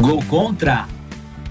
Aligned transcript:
Gol 0.00 0.24
contra? 0.24 0.88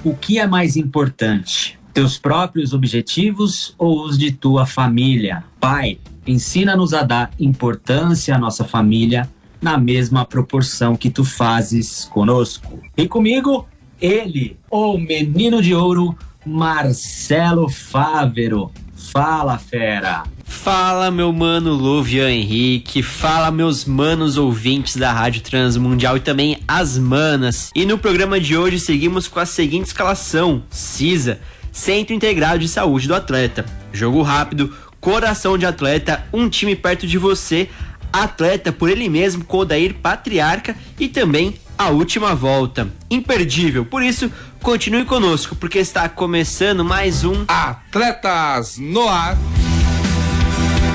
O 0.04 0.16
que 0.16 0.40
é 0.40 0.48
mais 0.48 0.76
importante? 0.76 1.80
Teus 1.94 2.18
próprios 2.18 2.74
objetivos 2.74 3.76
ou 3.78 4.04
os 4.04 4.18
de 4.18 4.32
tua 4.32 4.66
família? 4.66 5.44
Pai, 5.60 6.00
ensina-nos 6.26 6.92
a 6.96 7.04
dar 7.04 7.30
importância 7.40 8.34
à 8.34 8.40
nossa 8.40 8.64
família 8.64 9.30
na 9.62 9.78
mesma 9.78 10.26
proporção 10.26 10.96
que 10.96 11.12
tu 11.12 11.24
fazes 11.24 12.06
conosco. 12.06 12.80
E 12.98 13.08
comigo, 13.08 13.68
ele, 14.02 14.58
o 14.72 14.98
menino 14.98 15.62
de 15.62 15.76
ouro, 15.76 16.18
Marcelo 16.44 17.70
Fávero. 17.70 18.72
Fala, 18.96 19.60
fera! 19.60 20.24
Fala, 20.62 21.10
meu 21.10 21.32
mano 21.32 21.74
Luvian 21.74 22.30
Henrique. 22.30 23.02
Fala, 23.02 23.50
meus 23.50 23.86
manos 23.86 24.38
ouvintes 24.38 24.98
da 24.98 25.12
Rádio 25.12 25.42
Transmundial 25.42 26.18
e 26.18 26.20
também 26.20 26.60
as 26.68 26.98
manas. 26.98 27.72
E 27.74 27.86
no 27.86 27.98
programa 27.98 28.42
de 28.42 28.58
hoje 28.58 28.78
seguimos 28.78 29.26
com 29.26 29.40
a 29.40 29.46
seguinte 29.46 29.88
escalação: 29.88 30.62
CISA, 30.70 31.40
Centro 31.72 32.14
Integrado 32.14 32.60
de 32.60 32.68
Saúde 32.68 33.08
do 33.08 33.16
Atleta. 33.16 33.66
Jogo 33.94 34.22
rápido, 34.22 34.76
coração 35.00 35.58
de 35.58 35.66
atleta, 35.66 36.26
um 36.32 36.50
time 36.50 36.76
perto 36.76 37.08
de 37.08 37.18
você, 37.18 37.70
atleta 38.12 38.72
por 38.72 38.90
ele 38.90 39.08
mesmo, 39.08 39.46
Kodair 39.46 39.96
Patriarca 39.96 40.76
e 41.00 41.08
também 41.08 41.56
a 41.78 41.88
última 41.90 42.36
volta. 42.36 42.90
Imperdível, 43.10 43.86
por 43.86 44.04
isso 44.04 44.30
continue 44.62 45.06
conosco, 45.06 45.56
porque 45.56 45.80
está 45.80 46.10
começando 46.10 46.84
mais 46.84 47.24
um 47.24 47.46
Atletas 47.48 48.78
no 48.78 49.08
Ar. 49.08 49.38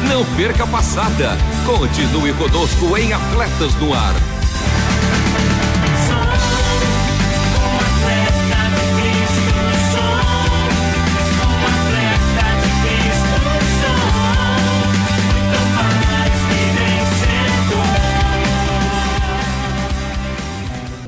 Não 0.08 0.24
perca 0.36 0.64
a 0.64 0.66
passada. 0.66 1.36
Continue 1.64 2.33
conosco 2.34 2.97
em 2.97 3.12
Atletas 3.12 3.74
no 3.77 3.92
Ar. 3.94 4.14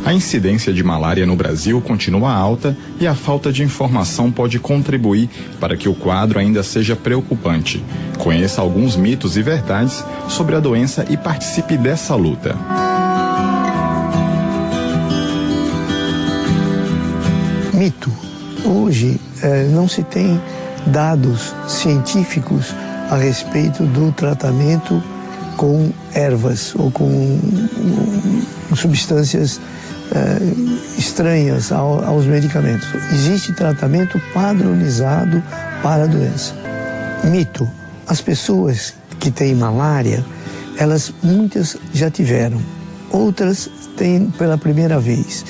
A 0.05 0.13
incidência 0.13 0.73
de 0.73 0.83
malária 0.83 1.23
no 1.23 1.35
Brasil 1.35 1.79
continua 1.81 2.33
alta 2.33 2.75
e 2.99 3.05
a 3.05 3.13
falta 3.13 3.53
de 3.53 3.61
informação 3.61 4.31
pode 4.31 4.57
contribuir 4.59 5.29
para 5.59 5.77
que 5.77 5.87
o 5.87 5.93
quadro 5.93 6.39
ainda 6.39 6.63
seja 6.63 6.95
preocupante. 6.95 7.83
Conheça 8.17 8.59
alguns 8.59 8.95
mitos 8.95 9.37
e 9.37 9.43
verdades 9.43 10.03
sobre 10.27 10.55
a 10.55 10.59
doença 10.59 11.05
e 11.11 11.15
participe 11.15 11.77
dessa 11.77 12.15
luta. 12.15 12.88
Mito. 17.79 18.11
Hoje 18.65 19.17
eh, 19.41 19.69
não 19.71 19.87
se 19.87 20.03
tem 20.03 20.37
dados 20.87 21.55
científicos 21.65 22.75
a 23.09 23.15
respeito 23.15 23.85
do 23.85 24.11
tratamento 24.11 25.01
com 25.55 25.89
ervas 26.13 26.75
ou 26.75 26.91
com 26.91 27.39
substâncias 28.75 29.61
uh, 30.11 30.79
estranhas 30.97 31.71
ao, 31.71 32.03
aos 32.03 32.25
medicamentos. 32.25 32.85
Existe 33.13 33.53
tratamento 33.53 34.21
padronizado 34.33 35.41
para 35.81 36.03
a 36.03 36.07
doença. 36.07 36.53
Mito: 37.23 37.65
as 38.05 38.19
pessoas 38.19 38.93
que 39.21 39.31
têm 39.31 39.55
malária, 39.55 40.25
elas 40.77 41.13
muitas 41.23 41.77
já 41.93 42.11
tiveram, 42.11 42.59
outras 43.09 43.69
têm 43.95 44.29
pela 44.31 44.57
primeira 44.57 44.99
vez. 44.99 45.45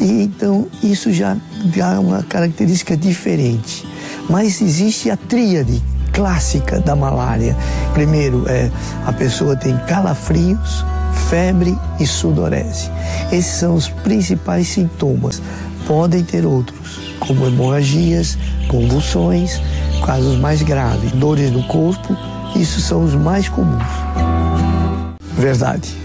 E 0.00 0.22
então 0.22 0.66
isso 0.82 1.12
já 1.12 1.36
dá 1.64 1.98
uma 1.98 2.22
característica 2.22 2.96
diferente. 2.96 3.86
Mas 4.28 4.60
existe 4.60 5.10
a 5.10 5.16
tríade 5.16 5.82
clássica 6.12 6.80
da 6.80 6.94
malária. 6.94 7.56
Primeiro, 7.92 8.44
é, 8.48 8.70
a 9.06 9.12
pessoa 9.12 9.56
tem 9.56 9.76
calafrios, 9.88 10.84
febre 11.28 11.76
e 11.98 12.06
sudorese. 12.06 12.90
Esses 13.32 13.56
são 13.56 13.74
os 13.74 13.88
principais 13.88 14.68
sintomas. 14.68 15.42
Podem 15.86 16.22
ter 16.22 16.46
outros, 16.46 17.14
como 17.18 17.46
hemorragias, 17.46 18.38
convulsões, 18.68 19.60
casos 20.06 20.38
mais 20.38 20.62
graves, 20.62 21.12
dores 21.12 21.50
no 21.50 21.62
corpo. 21.64 22.16
Isso 22.56 22.80
são 22.80 23.04
os 23.04 23.14
mais 23.14 23.48
comuns. 23.48 23.82
Verdade. 25.36 26.04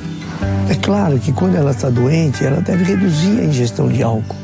É 0.70 0.76
claro 0.76 1.18
que 1.20 1.32
quando 1.32 1.56
ela 1.56 1.72
está 1.72 1.90
doente, 1.90 2.46
ela 2.46 2.62
deve 2.62 2.84
reduzir 2.84 3.40
a 3.40 3.44
ingestão 3.44 3.88
de 3.88 4.04
álcool, 4.04 4.36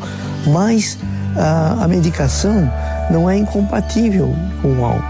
mas 0.45 0.97
a, 1.35 1.83
a 1.83 1.87
medicação 1.87 2.71
não 3.09 3.29
é 3.29 3.37
incompatível 3.37 4.33
com 4.61 4.79
o 4.79 4.85
álcool. 4.85 5.03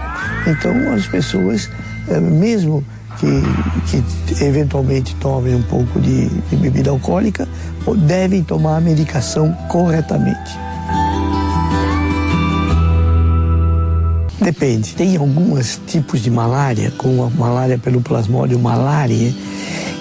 Então 0.46 0.92
as 0.92 1.06
pessoas, 1.06 1.70
eh, 2.08 2.20
mesmo 2.20 2.84
que, 3.18 3.42
que 4.34 4.44
eventualmente 4.44 5.14
tomem 5.16 5.54
um 5.54 5.62
pouco 5.62 6.00
de, 6.00 6.28
de 6.28 6.56
bebida 6.56 6.90
alcoólica, 6.90 7.48
devem 8.06 8.42
tomar 8.42 8.76
a 8.76 8.80
medicação 8.80 9.52
corretamente. 9.68 10.66
Depende. 14.40 14.94
Tem 14.94 15.16
alguns 15.16 15.80
tipos 15.86 16.20
de 16.20 16.30
malária, 16.30 16.92
como 16.98 17.24
a 17.24 17.30
malária 17.30 17.78
pelo 17.78 18.00
plasmódio 18.00 18.58
malária, 18.58 19.34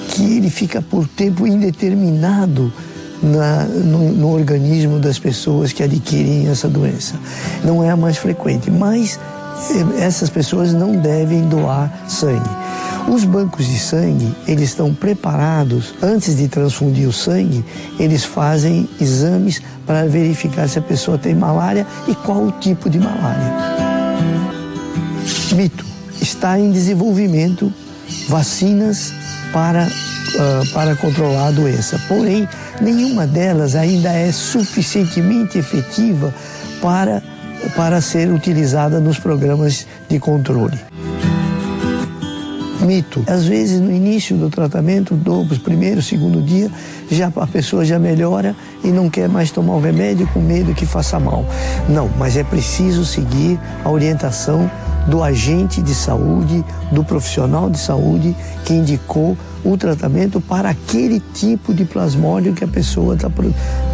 que 0.10 0.38
ele 0.38 0.50
fica 0.50 0.82
por 0.82 1.08
tempo 1.08 1.48
indeterminado 1.48 2.72
na, 3.26 3.64
no, 3.66 4.12
no, 4.12 4.32
organismo 4.32 5.00
das 5.00 5.18
pessoas 5.18 5.74
que 5.74 5.84
adquirem 5.84 6.48
essa 6.48 6.68
doença. 6.68 7.16
Não 7.64 7.84
é 7.84 7.90
a 7.90 7.98
mais 7.98 8.18
frequente, 8.18 8.70
mas 8.70 9.20
essas 10.00 10.30
pessoas 10.30 10.74
não 10.74 10.96
devem 10.96 11.48
doar 11.48 11.92
sangue. 12.08 12.50
Os 13.08 13.24
bancos 13.24 13.68
de 13.68 13.78
sangue, 13.80 14.36
eles 14.48 14.70
estão 14.70 14.94
preparados, 14.94 15.94
antes 16.02 16.36
de 16.36 16.48
transfundir 16.48 17.08
o 17.08 17.14
sangue, 17.14 17.64
eles 18.00 18.24
fazem 18.24 18.90
exames 19.00 19.62
para 19.86 20.08
verificar 20.08 20.68
se 20.68 20.80
a 20.80 20.82
pessoa 20.82 21.18
tem 21.18 21.36
malária 21.36 21.86
e 22.08 22.16
qual 22.16 22.44
o 22.44 22.52
tipo 22.52 22.90
de 22.90 23.00
malária. 23.00 23.54
Mito, 25.54 25.86
está 26.20 26.60
em 26.60 26.72
desenvolvimento 26.72 27.72
vacinas 28.28 29.14
para, 29.54 29.88
uh, 29.88 30.74
para 30.74 30.96
controlar 30.96 31.48
a 31.48 31.52
doença. 31.52 32.00
Porém, 32.08 32.48
nenhuma 32.82 33.26
delas 33.26 33.76
ainda 33.76 34.10
é 34.10 34.32
suficientemente 34.32 35.58
efetiva 35.58 36.34
para, 36.82 37.22
para 37.76 38.02
ser 38.02 38.32
utilizada 38.32 39.00
nos 39.00 39.20
programas 39.20 39.88
de 40.10 40.20
controle. 40.20 40.80
Mito. 42.86 43.24
Às 43.28 43.46
vezes, 43.46 43.82
no 43.82 43.92
início 43.92 44.38
do 44.38 44.50
tratamento, 44.50 45.16
do 45.16 45.44
primeiro, 45.60 46.02
segundo 46.02 46.42
dia, 46.42 46.70
já 47.10 47.32
a 47.36 47.48
pessoa 47.48 47.84
já 47.84 47.98
melhora 47.98 48.56
e 48.84 48.90
não 48.90 49.10
quer 49.10 49.28
mais 49.28 49.50
tomar 49.50 49.74
o 49.74 49.82
remédio 49.82 50.28
com 50.28 50.40
medo 50.40 50.74
que 50.74 50.86
faça 50.86 51.20
mal. 51.20 51.46
Não, 51.90 52.10
mas 52.18 52.38
é 52.38 52.44
preciso 52.44 53.04
seguir 53.04 53.60
a 53.84 53.90
orientação 53.90 54.70
do 55.08 55.24
agente 55.24 55.82
de 55.82 55.94
saúde, 55.94 56.64
do 56.92 57.04
profissional 57.04 57.70
de 57.70 57.78
saúde 57.78 58.36
que 58.64 58.74
indicou 58.74 59.38
o 59.64 59.78
tratamento 59.78 60.40
para 60.40 60.70
aquele 60.70 61.20
tipo 61.20 61.74
de 61.74 61.86
plasmódio 61.86 62.54
que 62.54 62.64
a 62.64 62.68
pessoa 62.68 63.16
está 63.16 63.30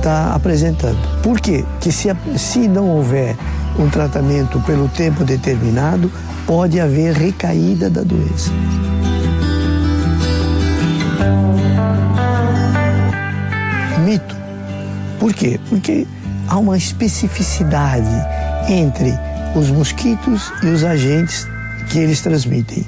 tá 0.01 0.33
apresentando. 0.33 0.97
Por 1.21 1.39
quê? 1.39 1.63
Porque 1.71 1.91
se, 1.91 2.09
se 2.37 2.67
não 2.67 2.89
houver 2.89 3.35
um 3.79 3.89
tratamento 3.89 4.59
pelo 4.61 4.87
tempo 4.89 5.23
determinado, 5.23 6.11
pode 6.45 6.79
haver 6.79 7.13
recaída 7.13 7.89
da 7.89 8.01
doença. 8.01 8.51
Mito. 14.05 14.35
Por 15.19 15.33
quê? 15.33 15.59
Porque 15.69 16.05
há 16.47 16.57
uma 16.57 16.75
especificidade 16.75 18.09
entre 18.67 19.13
os 19.55 19.69
mosquitos 19.69 20.51
e 20.63 20.67
os 20.67 20.83
agentes 20.83 21.47
que 21.89 21.99
eles 21.99 22.21
transmitem. 22.21 22.85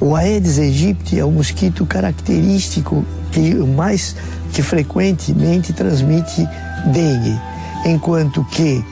O 0.00 0.16
Aedes 0.16 0.58
aegypti 0.58 1.18
é 1.18 1.24
o 1.24 1.30
mosquito 1.30 1.84
característico 1.84 3.04
que 3.30 3.54
mais 3.54 4.16
que 4.52 4.62
frequentemente 4.62 5.72
transmite 5.72 6.48
dengue, 6.86 7.38
enquanto 7.84 8.44
que 8.44 8.82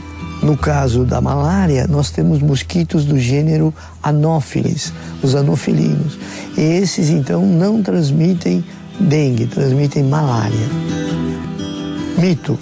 no 0.43 0.57
caso 0.57 1.05
da 1.05 1.21
malária, 1.21 1.87
nós 1.89 2.11
temos 2.11 2.41
mosquitos 2.41 3.05
do 3.05 3.19
gênero 3.19 3.75
Anopheles, 4.01 4.93
os 5.21 5.35
anofelinos. 5.35 6.17
E 6.57 6.61
esses 6.61 7.11
então 7.11 7.45
não 7.45 7.83
transmitem 7.83 8.65
dengue, 9.01 9.47
transmitem 9.47 10.05
malária. 10.05 10.69
Mito, 12.19 12.57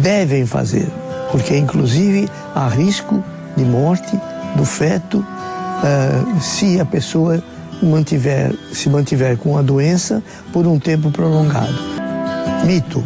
devem 0.00 0.46
fazer, 0.46 0.88
porque 1.32 1.56
inclusive 1.56 2.28
há 2.54 2.68
risco 2.68 3.22
de 3.58 3.64
morte 3.64 4.18
do 4.56 4.64
feto 4.64 5.18
uh, 5.18 6.40
se 6.40 6.80
a 6.80 6.84
pessoa 6.84 7.42
mantiver, 7.82 8.54
se 8.72 8.88
mantiver 8.88 9.36
com 9.36 9.58
a 9.58 9.62
doença 9.62 10.22
por 10.52 10.66
um 10.66 10.78
tempo 10.78 11.10
prolongado. 11.10 11.74
Mito, 12.64 13.04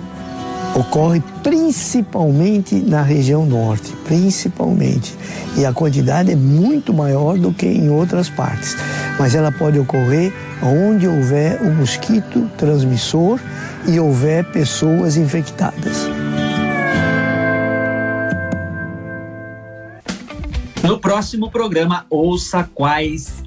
ocorre 0.75 1.23
principalmente 1.43 2.75
na 2.77 3.03
região 3.03 3.45
norte, 3.45 3.93
principalmente. 4.05 5.17
E 5.57 5.65
a 5.65 5.73
quantidade 5.73 6.31
é 6.31 6.37
muito 6.37 6.93
maior 6.93 7.37
do 7.37 7.53
que 7.53 7.67
em 7.67 7.91
outras 7.91 8.29
partes. 8.29 8.77
Mas 9.19 9.35
ela 9.35 9.53
pode 9.53 9.79
ocorrer 9.79 10.33
onde 10.63 11.07
houver 11.07 11.61
o 11.63 11.67
um 11.67 11.75
mosquito 11.75 12.49
transmissor 12.57 13.39
e 13.87 13.99
houver 13.99 14.45
pessoas 14.53 15.17
infectadas. 15.17 16.12
No 20.83 20.99
próximo 20.99 21.51
programa, 21.51 22.05
ouça 22.11 22.69
quais 22.75 23.45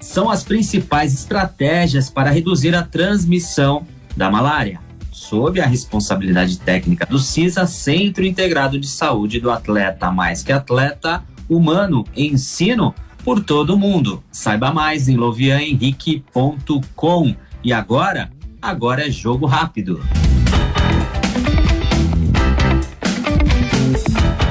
são 0.00 0.30
as 0.30 0.42
principais 0.42 1.12
estratégias 1.12 2.08
para 2.08 2.30
reduzir 2.30 2.74
a 2.74 2.82
transmissão 2.82 3.86
da 4.16 4.30
malária 4.30 4.80
sob 5.12 5.60
a 5.60 5.66
responsabilidade 5.66 6.58
técnica 6.58 7.04
do 7.04 7.18
CISA, 7.18 7.66
Centro 7.66 8.24
Integrado 8.24 8.80
de 8.80 8.86
Saúde 8.86 9.38
do 9.40 9.50
Atleta 9.50 10.10
Mais 10.10 10.42
que 10.42 10.52
Atleta 10.52 11.22
Humano 11.48 12.04
Ensino 12.16 12.94
por 13.24 13.44
todo 13.44 13.74
o 13.74 13.78
mundo. 13.78 14.24
Saiba 14.32 14.72
mais 14.72 15.08
em 15.08 15.16
lovianhenrique.com. 15.16 17.36
E 17.62 17.70
agora, 17.72 18.30
agora 18.62 19.06
é 19.06 19.10
jogo 19.10 19.44
rápido. 19.44 20.00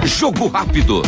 Jogo 0.06 0.48
rápido. 0.48 1.02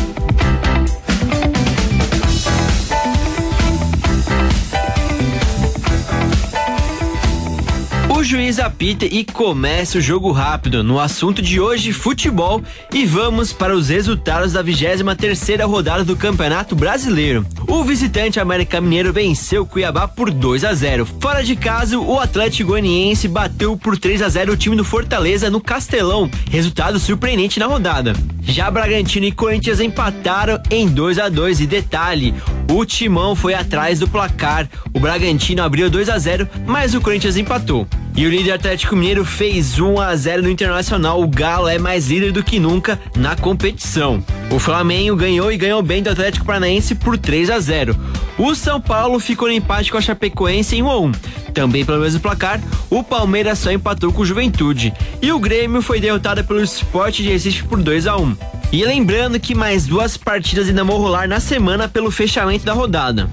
Juiz 8.29 8.59
apita 8.59 9.05
e 9.05 9.25
começa 9.25 9.97
o 9.97 10.01
jogo 10.01 10.31
rápido 10.31 10.83
no 10.83 10.99
assunto 10.99 11.41
de 11.41 11.59
hoje, 11.59 11.91
futebol, 11.91 12.61
e 12.93 13.03
vamos 13.03 13.51
para 13.51 13.75
os 13.75 13.89
resultados 13.89 14.53
da 14.53 14.61
23 14.61 15.17
terceira 15.17 15.65
rodada 15.65 16.03
do 16.03 16.15
Campeonato 16.15 16.75
Brasileiro. 16.75 17.43
O 17.67 17.83
visitante 17.83 18.39
América 18.39 18.79
Mineiro 18.79 19.11
venceu 19.11 19.65
Cuiabá 19.65 20.07
por 20.07 20.29
2 20.29 20.63
a 20.63 20.75
0. 20.75 21.07
Fora 21.19 21.43
de 21.43 21.55
casa, 21.55 21.97
o 21.97 22.19
Atlético 22.19 22.69
Goianiense 22.69 23.27
bateu 23.27 23.75
por 23.75 23.97
3 23.97 24.21
a 24.21 24.29
0 24.29 24.53
o 24.53 24.57
time 24.57 24.75
do 24.75 24.83
Fortaleza 24.83 25.49
no 25.49 25.59
Castelão, 25.59 26.29
resultado 26.51 26.99
surpreendente 26.99 27.59
na 27.59 27.65
rodada. 27.65 28.13
Já 28.43 28.69
Bragantino 28.69 29.25
e 29.25 29.31
Corinthians 29.31 29.79
empataram 29.79 30.61
em 30.69 30.87
2 30.87 31.17
a 31.17 31.29
2 31.29 31.61
e 31.61 31.65
detalhe, 31.65 32.35
o 32.71 32.85
Timão 32.85 33.35
foi 33.35 33.55
atrás 33.55 33.99
do 33.99 34.07
placar. 34.07 34.69
O 34.93 34.99
Bragantino 34.99 35.63
abriu 35.63 35.89
2 35.89 36.07
a 36.09 36.19
0, 36.19 36.47
mas 36.67 36.93
o 36.93 37.01
Corinthians 37.01 37.35
empatou. 37.35 37.87
E 38.19 38.27
o 38.27 38.29
líder 38.29 38.51
Atlético 38.51 38.97
Mineiro 38.97 39.23
fez 39.23 39.79
1 39.79 39.97
a 39.97 40.13
0 40.13 40.43
no 40.43 40.49
Internacional. 40.49 41.23
O 41.23 41.27
Galo 41.29 41.69
é 41.69 41.79
mais 41.79 42.09
líder 42.09 42.33
do 42.33 42.43
que 42.43 42.59
nunca 42.59 42.99
na 43.15 43.33
competição. 43.33 44.21
O 44.51 44.59
Flamengo 44.59 45.15
ganhou 45.15 45.49
e 45.49 45.55
ganhou 45.55 45.81
bem 45.81 46.03
do 46.03 46.09
Atlético 46.09 46.45
Paranaense 46.45 46.95
por 46.95 47.17
3 47.17 47.49
a 47.49 47.61
0. 47.61 47.95
O 48.37 48.53
São 48.55 48.81
Paulo 48.81 49.21
ficou 49.21 49.47
no 49.47 49.53
empate 49.53 49.89
com 49.89 49.97
a 49.97 50.01
Chapecoense 50.01 50.75
em 50.75 50.83
1 50.83 50.89
a 50.89 50.99
1. 50.99 51.11
Também 51.53 51.85
pelo 51.85 52.01
mesmo 52.01 52.19
placar, 52.19 52.59
o 52.89 53.01
Palmeiras 53.05 53.57
só 53.57 53.71
empatou 53.71 54.11
com 54.11 54.23
o 54.23 54.25
Juventude. 54.25 54.93
E 55.21 55.31
o 55.31 55.39
Grêmio 55.39 55.81
foi 55.81 56.01
derrotado 56.01 56.43
pelo 56.43 56.61
Sport 56.61 57.15
de 57.15 57.29
Recife 57.29 57.63
por 57.63 57.81
2 57.81 58.05
a 58.05 58.17
1. 58.17 58.35
E 58.73 58.83
lembrando 58.83 59.39
que 59.39 59.55
mais 59.55 59.85
duas 59.85 60.17
partidas 60.17 60.67
ainda 60.67 60.83
vão 60.83 60.97
rolar 60.97 61.25
na 61.25 61.39
semana 61.39 61.87
pelo 61.87 62.11
fechamento 62.11 62.65
da 62.65 62.73
rodada. 62.73 63.29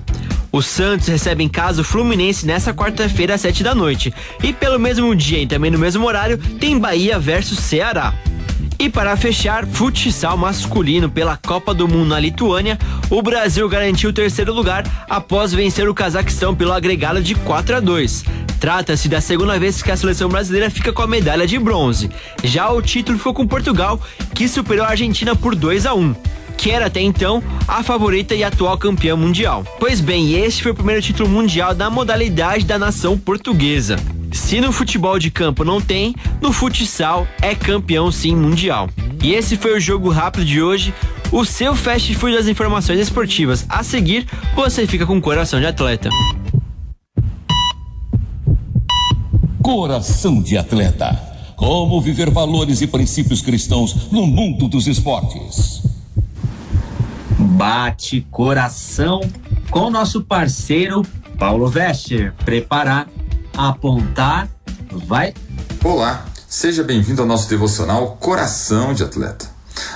O 0.52 0.62
Santos 0.62 1.08
recebe 1.08 1.44
em 1.44 1.48
casa 1.48 1.80
o 1.80 1.84
Fluminense 1.84 2.46
nessa 2.46 2.72
quarta-feira 2.72 3.34
às 3.34 3.40
7 3.40 3.62
da 3.62 3.74
noite. 3.74 4.12
E 4.42 4.52
pelo 4.52 4.78
mesmo 4.78 5.14
dia 5.14 5.38
e 5.38 5.46
também 5.46 5.70
no 5.70 5.78
mesmo 5.78 6.06
horário, 6.06 6.38
tem 6.38 6.78
Bahia 6.78 7.18
versus 7.18 7.58
Ceará. 7.58 8.14
E 8.78 8.90
para 8.90 9.16
fechar, 9.16 9.66
futsal 9.66 10.36
masculino 10.36 11.10
pela 11.10 11.36
Copa 11.36 11.72
do 11.72 11.88
Mundo 11.88 12.10
na 12.10 12.20
Lituânia, 12.20 12.78
o 13.08 13.22
Brasil 13.22 13.66
garantiu 13.68 14.10
o 14.10 14.12
terceiro 14.12 14.52
lugar 14.52 14.84
após 15.08 15.52
vencer 15.52 15.88
o 15.88 15.94
Cazaquistão 15.94 16.54
pelo 16.54 16.72
agregado 16.72 17.22
de 17.22 17.34
4 17.34 17.76
a 17.76 17.80
2. 17.80 18.24
Trata-se 18.60 19.08
da 19.08 19.20
segunda 19.20 19.58
vez 19.58 19.82
que 19.82 19.90
a 19.90 19.96
seleção 19.96 20.28
brasileira 20.28 20.70
fica 20.70 20.92
com 20.92 21.02
a 21.02 21.06
medalha 21.06 21.46
de 21.46 21.58
bronze. 21.58 22.10
Já 22.44 22.70
o 22.70 22.82
título 22.82 23.16
ficou 23.16 23.32
com 23.32 23.46
Portugal, 23.46 24.00
que 24.34 24.46
superou 24.46 24.84
a 24.84 24.90
Argentina 24.90 25.34
por 25.34 25.54
2 25.54 25.86
a 25.86 25.94
1 25.94 26.14
que 26.56 26.70
era 26.70 26.86
até 26.86 27.00
então 27.00 27.42
a 27.68 27.82
favorita 27.82 28.34
e 28.34 28.42
atual 28.42 28.78
campeã 28.78 29.14
mundial. 29.16 29.64
Pois 29.78 30.00
bem, 30.00 30.34
este 30.34 30.62
foi 30.62 30.72
o 30.72 30.74
primeiro 30.74 31.02
título 31.02 31.28
mundial 31.28 31.74
da 31.74 31.90
modalidade 31.90 32.64
da 32.64 32.78
nação 32.78 33.18
portuguesa. 33.18 33.96
Se 34.32 34.60
no 34.60 34.72
futebol 34.72 35.18
de 35.18 35.30
campo 35.30 35.64
não 35.64 35.80
tem, 35.80 36.14
no 36.40 36.52
futsal 36.52 37.26
é 37.40 37.54
campeão 37.54 38.10
sim 38.10 38.34
mundial. 38.34 38.88
E 39.22 39.32
esse 39.32 39.56
foi 39.56 39.76
o 39.76 39.80
jogo 39.80 40.10
rápido 40.10 40.44
de 40.44 40.62
hoje, 40.62 40.92
o 41.32 41.44
seu 41.44 41.74
fast 41.74 42.14
food 42.14 42.36
das 42.36 42.46
informações 42.46 43.00
esportivas. 43.00 43.64
A 43.68 43.82
seguir, 43.82 44.26
você 44.54 44.86
fica 44.86 45.06
com 45.06 45.20
coração 45.20 45.58
de 45.58 45.66
atleta. 45.66 46.10
Coração 49.62 50.40
de 50.42 50.56
atleta. 50.56 51.20
Como 51.56 52.00
viver 52.00 52.30
valores 52.30 52.82
e 52.82 52.86
princípios 52.86 53.40
cristãos 53.40 54.10
no 54.12 54.26
mundo 54.26 54.68
dos 54.68 54.86
esportes 54.86 55.95
bate 57.56 58.20
coração 58.30 59.18
com 59.70 59.86
o 59.86 59.90
nosso 59.90 60.22
parceiro 60.22 61.00
Paulo 61.38 61.66
Vester. 61.68 62.34
Preparar, 62.44 63.08
apontar, 63.56 64.46
vai. 65.06 65.32
Olá, 65.82 66.26
seja 66.46 66.84
bem-vindo 66.84 67.22
ao 67.22 67.26
nosso 67.26 67.48
devocional 67.48 68.18
Coração 68.20 68.92
de 68.92 69.02
Atleta. 69.02 69.46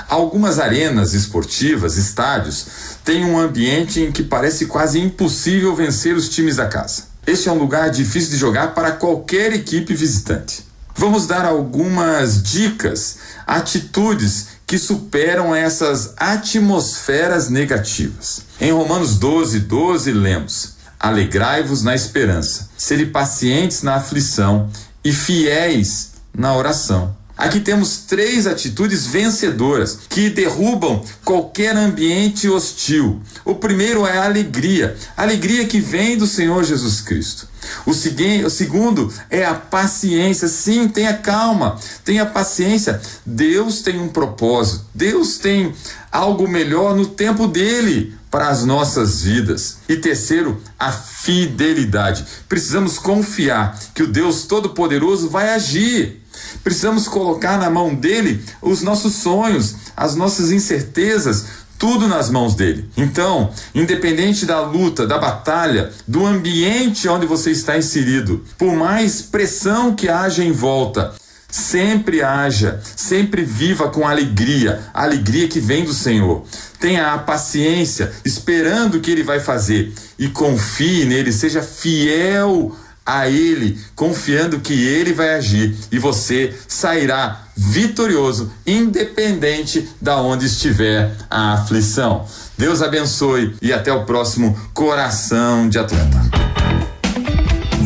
Algumas 0.08 0.58
arenas 0.58 1.12
esportivas, 1.12 1.98
estádios, 1.98 2.66
têm 3.04 3.26
um 3.26 3.38
ambiente 3.38 4.00
em 4.00 4.10
que 4.10 4.22
parece 4.22 4.64
quase 4.64 4.98
impossível 4.98 5.76
vencer 5.76 6.16
os 6.16 6.30
times 6.30 6.56
da 6.56 6.66
casa. 6.66 7.08
Este 7.26 7.50
é 7.50 7.52
um 7.52 7.58
lugar 7.58 7.90
difícil 7.90 8.30
de 8.30 8.38
jogar 8.38 8.68
para 8.68 8.92
qualquer 8.92 9.52
equipe 9.52 9.92
visitante. 9.92 10.64
Vamos 10.96 11.26
dar 11.26 11.44
algumas 11.44 12.42
dicas, 12.42 13.18
atitudes 13.46 14.59
que 14.70 14.78
superam 14.78 15.52
essas 15.52 16.14
atmosferas 16.16 17.50
negativas. 17.50 18.42
Em 18.60 18.70
Romanos 18.70 19.18
12, 19.18 19.58
12, 19.58 20.12
lemos: 20.12 20.74
Alegrai-vos 21.00 21.82
na 21.82 21.92
esperança, 21.92 22.70
sede 22.78 23.06
pacientes 23.06 23.82
na 23.82 23.96
aflição 23.96 24.70
e 25.02 25.12
fiéis 25.12 26.12
na 26.32 26.54
oração. 26.54 27.16
Aqui 27.36 27.58
temos 27.58 28.04
três 28.06 28.46
atitudes 28.46 29.08
vencedoras 29.08 30.02
que 30.08 30.30
derrubam 30.30 31.02
qualquer 31.24 31.76
ambiente 31.76 32.48
hostil. 32.48 33.20
O 33.44 33.56
primeiro 33.56 34.06
é 34.06 34.18
a 34.18 34.24
alegria, 34.24 34.96
alegria 35.16 35.66
que 35.66 35.80
vem 35.80 36.16
do 36.16 36.28
Senhor 36.28 36.62
Jesus 36.62 37.00
Cristo. 37.00 37.48
O, 37.86 37.94
seguinte, 37.94 38.44
o 38.44 38.50
segundo 38.50 39.12
é 39.28 39.44
a 39.44 39.54
paciência. 39.54 40.48
Sim, 40.48 40.88
tenha 40.88 41.14
calma, 41.14 41.78
tenha 42.04 42.26
paciência. 42.26 43.00
Deus 43.24 43.82
tem 43.82 44.00
um 44.00 44.08
propósito, 44.08 44.86
Deus 44.94 45.38
tem 45.38 45.74
algo 46.10 46.48
melhor 46.48 46.94
no 46.96 47.06
tempo 47.06 47.46
dele 47.46 48.14
para 48.30 48.48
as 48.48 48.64
nossas 48.64 49.22
vidas. 49.22 49.78
E 49.88 49.96
terceiro, 49.96 50.60
a 50.78 50.92
fidelidade. 50.92 52.24
Precisamos 52.48 52.98
confiar 52.98 53.78
que 53.94 54.02
o 54.02 54.06
Deus 54.06 54.44
Todo-Poderoso 54.44 55.28
vai 55.28 55.50
agir. 55.50 56.22
Precisamos 56.62 57.08
colocar 57.08 57.58
na 57.58 57.68
mão 57.68 57.94
dele 57.94 58.42
os 58.62 58.82
nossos 58.82 59.14
sonhos, 59.14 59.74
as 59.96 60.14
nossas 60.14 60.50
incertezas, 60.52 61.44
tudo 61.80 62.06
nas 62.06 62.28
mãos 62.30 62.54
dele. 62.54 62.90
Então, 62.94 63.50
independente 63.74 64.44
da 64.44 64.60
luta, 64.60 65.06
da 65.06 65.18
batalha, 65.18 65.90
do 66.06 66.26
ambiente 66.26 67.08
onde 67.08 67.24
você 67.24 67.50
está 67.50 67.78
inserido, 67.78 68.44
por 68.58 68.74
mais 68.74 69.22
pressão 69.22 69.94
que 69.94 70.06
haja 70.06 70.44
em 70.44 70.52
volta, 70.52 71.14
sempre 71.50 72.22
haja, 72.22 72.82
sempre 72.94 73.42
viva 73.42 73.88
com 73.88 74.06
alegria, 74.06 74.80
a 74.92 75.04
alegria 75.04 75.48
que 75.48 75.58
vem 75.58 75.82
do 75.82 75.94
Senhor. 75.94 76.44
Tenha 76.78 77.14
a 77.14 77.18
paciência, 77.18 78.12
esperando 78.26 78.96
o 78.96 79.00
que 79.00 79.10
ele 79.10 79.22
vai 79.22 79.40
fazer 79.40 79.94
e 80.18 80.28
confie 80.28 81.06
nele, 81.06 81.32
seja 81.32 81.62
fiel 81.62 82.76
a 83.10 83.28
Ele, 83.28 83.76
confiando 83.96 84.60
que 84.60 84.72
Ele 84.72 85.12
vai 85.12 85.34
agir 85.34 85.74
e 85.90 85.98
você 85.98 86.54
sairá 86.68 87.42
vitorioso, 87.56 88.52
independente 88.64 89.88
da 90.00 90.20
onde 90.20 90.46
estiver 90.46 91.16
a 91.28 91.54
aflição. 91.54 92.24
Deus 92.56 92.80
abençoe 92.80 93.56
e 93.60 93.72
até 93.72 93.92
o 93.92 94.04
próximo 94.04 94.56
Coração 94.72 95.68
de 95.68 95.78
Atleta. 95.78 96.20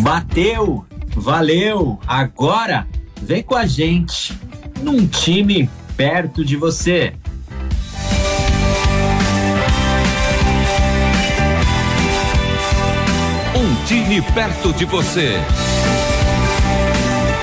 Bateu, 0.03 0.85
valeu. 1.17 1.99
Agora 2.07 2.87
vem 3.23 3.43
com 3.43 3.55
a 3.55 3.65
gente 3.65 4.39
num 4.83 5.07
time 5.07 5.71
perto 5.97 6.45
de 6.45 6.55
você. 6.57 7.15
Time 13.87 14.23
perto 14.33 14.73
de 14.73 14.87
você. 14.87 15.35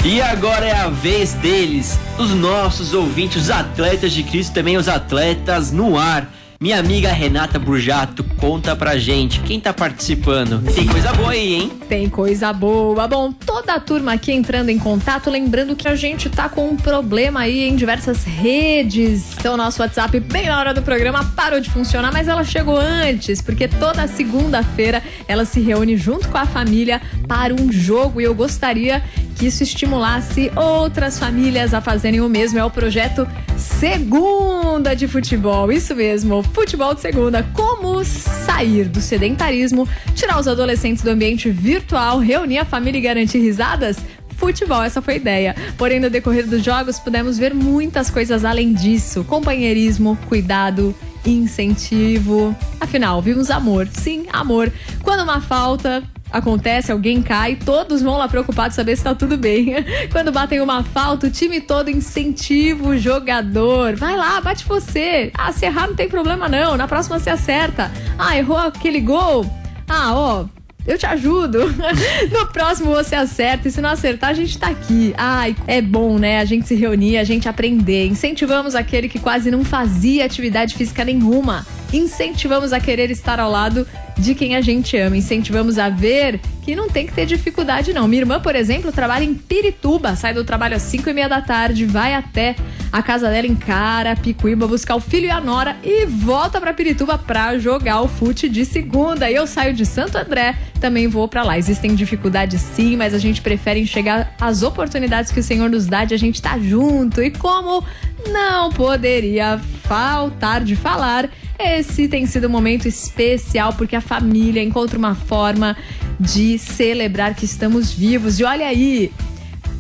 E 0.04 0.20
agora 0.20 0.66
é 0.66 0.76
a 0.76 0.90
vez 0.90 1.34
deles, 1.34 2.00
os 2.18 2.32
nossos 2.32 2.94
ouvintes, 2.94 3.44
os 3.44 3.50
atletas 3.52 4.12
de 4.12 4.24
Cristo, 4.24 4.54
também 4.54 4.76
os 4.76 4.88
atletas 4.88 5.72
no 5.72 6.00
ar. 6.00 6.28
Minha 6.62 6.78
amiga 6.78 7.12
Renata 7.12 7.58
Burjato, 7.58 8.24
conta 8.38 8.76
pra 8.76 8.96
gente 8.96 9.40
quem 9.40 9.60
tá 9.60 9.74
participando. 9.74 10.62
Tem 10.76 10.86
coisa 10.86 11.12
boa 11.12 11.32
aí, 11.32 11.56
hein? 11.56 11.72
Tem 11.90 12.08
coisa 12.08 12.54
boa. 12.54 13.08
Bom, 13.08 13.32
toda 13.32 13.74
a 13.74 13.80
turma 13.80 14.14
aqui 14.14 14.32
entrando 14.32 14.70
em 14.70 14.78
contato, 14.78 15.32
lembrando 15.32 15.76
que 15.76 15.88
a 15.88 15.96
gente 15.96 16.30
tá 16.30 16.48
com 16.48 16.68
um 16.68 16.78
problema 16.78 17.40
aí 17.40 17.68
em 17.68 17.76
diversas 17.76 18.24
redes. 18.24 19.36
Então, 19.40 19.58
nosso 19.58 19.82
WhatsApp, 19.82 20.20
bem 20.20 20.46
na 20.46 20.60
hora 20.60 20.72
do 20.72 20.84
programa, 20.84 21.26
parou 21.36 21.60
de 21.60 21.68
funcionar, 21.68 22.14
mas 22.14 22.28
ela 22.28 22.44
chegou 22.44 22.78
antes, 22.78 23.42
porque 23.42 23.68
toda 23.68 24.06
segunda-feira 24.06 25.02
ela 25.28 25.46
se 25.46 25.60
reúne 25.62 25.98
junto 25.98 26.30
com 26.30 26.38
a 26.38 26.46
família 26.46 27.02
para 27.28 27.56
um 27.56 27.72
jogo 27.72 28.22
e 28.22 28.24
eu 28.24 28.36
gostaria 28.36 29.02
isso 29.46 29.64
estimulasse 29.64 30.52
outras 30.56 31.18
famílias 31.18 31.74
a 31.74 31.82
fazerem 31.82 32.22
o 32.22 32.30
mesmo. 32.30 32.60
É 32.60 32.64
o 32.64 32.70
projeto 32.70 33.28
Segunda 33.58 34.96
de 34.96 35.08
Futebol. 35.08 35.72
Isso 35.72 35.96
mesmo, 35.96 36.44
futebol 36.44 36.94
de 36.94 37.02
segunda. 37.02 37.44
Como 37.54 38.04
sair 38.04 38.88
do 38.88 39.02
sedentarismo, 39.02 39.88
tirar 40.16 40.40
os 40.40 40.48
adolescentes 40.48 41.04
do 41.04 41.10
ambiente 41.10 41.50
virtual, 41.50 42.20
reunir 42.20 42.60
a 42.60 42.66
família 42.66 43.00
e 43.00 43.02
garantir 43.02 43.40
risadas? 43.40 43.98
futebol, 44.42 44.82
essa 44.82 45.04
foi 45.04 45.14
a 45.14 45.18
ideia. 45.18 45.56
Porém, 45.78 46.00
no 46.00 46.10
decorrer 46.10 46.48
dos 46.48 46.64
jogos, 46.64 46.98
pudemos 46.98 47.38
ver 47.38 47.54
muitas 47.54 48.10
coisas 48.10 48.44
além 48.44 48.74
disso: 48.74 49.24
companheirismo, 49.24 50.18
cuidado, 50.28 50.96
incentivo. 51.24 52.56
Afinal, 52.80 53.22
vimos 53.22 53.52
amor. 53.52 53.88
Sim, 53.94 54.26
amor. 54.34 54.72
Quando 55.04 55.22
uma 55.22 55.42
falta, 55.42 56.04
acontece, 56.32 56.92
alguém 56.92 57.22
cai, 57.22 57.56
todos 57.56 58.02
vão 58.02 58.18
lá 58.18 58.28
preocupados 58.28 58.76
saber 58.76 58.96
se 58.96 59.04
tá 59.04 59.14
tudo 59.14 59.38
bem. 59.38 59.74
Quando 60.12 60.32
batem 60.32 60.62
uma 60.62 60.84
falta, 60.84 61.28
o 61.28 61.32
time 61.32 61.62
todo 61.62 61.90
incentiva 61.90 62.90
o 62.90 62.98
jogador. 62.98 63.96
Vai 63.96 64.16
lá, 64.16 64.40
bate 64.42 64.66
você. 64.66 65.32
Ah, 65.38 65.52
se 65.52 65.66
errar 65.66 65.88
não 65.88 65.96
tem 65.96 66.10
problema 66.10 66.48
não, 66.48 66.78
na 66.78 66.88
próxima 66.88 67.20
você 67.20 67.30
acerta. 67.30 67.92
Ah, 68.18 68.38
errou 68.38 68.58
aquele 68.58 69.02
gol. 69.02 69.46
Ah, 69.88 70.14
ó, 70.16 70.46
eu 70.86 70.98
te 70.98 71.06
ajudo. 71.06 71.60
no 72.32 72.48
próximo 72.48 72.92
você 72.92 73.16
acerta 73.16 73.68
e 73.68 73.72
se 73.72 73.82
não 73.82 73.90
acertar, 73.90 74.32
a 74.32 74.34
gente 74.34 74.58
tá 74.58 74.68
aqui. 74.68 75.14
Ai, 75.18 75.56
é 75.68 75.82
bom, 75.82 76.18
né? 76.18 76.40
A 76.40 76.46
gente 76.46 76.68
se 76.68 76.76
reunir, 76.76 77.18
a 77.18 77.24
gente 77.24 77.48
aprender. 77.48 78.08
Incentivamos 78.08 78.74
aquele 78.76 79.08
que 79.08 79.20
quase 79.20 79.52
não 79.52 79.64
fazia 79.64 80.26
atividade 80.26 80.76
física 80.76 81.04
nenhuma. 81.04 81.66
Incentivamos 81.94 82.72
a 82.74 82.80
querer 82.80 83.12
estar 83.12 83.40
ao 83.40 83.52
lado 83.52 83.88
de 84.18 84.36
quem 84.36 84.56
a 84.56 84.62
gente 84.62 84.96
ama. 84.98 85.18
Incentivamos 85.18 85.78
a 85.78 85.90
ver 85.90 86.40
que 86.64 86.76
não 86.76 86.88
tem 86.88 87.08
que 87.08 87.14
ter 87.14 87.26
dificuldade, 87.26 87.92
não. 87.94 88.08
Minha 88.08 88.22
irmã, 88.22 88.40
por 88.40 88.56
exemplo, 88.56 88.92
trabalha 88.92 89.24
em 89.24 89.34
Pirituba, 89.34 90.16
sai 90.16 90.34
do 90.34 90.44
trabalho 90.44 90.76
às 90.76 90.84
5 90.84 91.10
e 91.10 91.14
meia 91.14 91.28
da 91.28 91.42
tarde, 91.42 91.86
vai 91.86 92.14
até 92.14 92.56
a 92.92 93.02
casa 93.02 93.30
dela 93.30 93.48
em 93.48 93.56
Carapicuíba 93.56 94.68
buscar 94.68 94.96
o 94.96 95.00
filho 95.00 95.26
e 95.26 95.32
a 95.32 95.42
nora 95.42 95.78
e 95.84 96.06
volta 96.06 96.60
para 96.62 96.74
Pirituba 96.74 97.18
para 97.18 97.58
jogar 97.58 98.02
o 98.02 98.08
fute 98.08 98.48
de 98.48 98.64
segunda. 98.64 99.30
E 99.30 99.36
eu 99.36 99.48
saio 99.48 99.74
de 99.74 99.86
Santo 99.86 100.18
André, 100.18 100.56
também 100.80 101.08
vou 101.08 101.28
para 101.28 101.44
lá. 101.44 101.58
Existem 101.58 101.96
dificuldades 101.96 102.62
sim, 102.62 102.96
mas 102.96 103.14
a 103.14 103.18
gente 103.18 103.42
prefere 103.42 103.80
enxergar 103.80 104.36
as 104.40 104.62
oportunidades 104.62 105.32
que 105.32 105.40
o 105.40 105.44
Senhor 105.44 105.70
nos 105.70 105.88
dá 105.88 106.06
de 106.06 106.14
a 106.14 106.18
gente 106.18 106.36
estar 106.36 106.52
tá 106.52 106.60
junto. 106.60 107.22
E 107.22 107.32
como 107.32 107.84
não 108.30 108.72
poderia 108.72 109.60
faltar 109.84 110.64
de 110.64 110.76
falar, 110.76 111.30
esse 111.64 112.08
tem 112.08 112.26
sido 112.26 112.48
um 112.48 112.50
momento 112.50 112.88
especial 112.88 113.74
porque 113.74 113.96
a 113.96 114.02
família 114.02 114.62
encontra 114.62 114.98
uma 114.98 115.16
forma 115.16 115.76
de 116.20 116.58
celebrar 116.58 117.36
que 117.36 117.46
estamos 117.46 117.92
vivos. 117.92 118.40
E 118.40 118.44
olha 118.44 118.68
aí, 118.68 119.12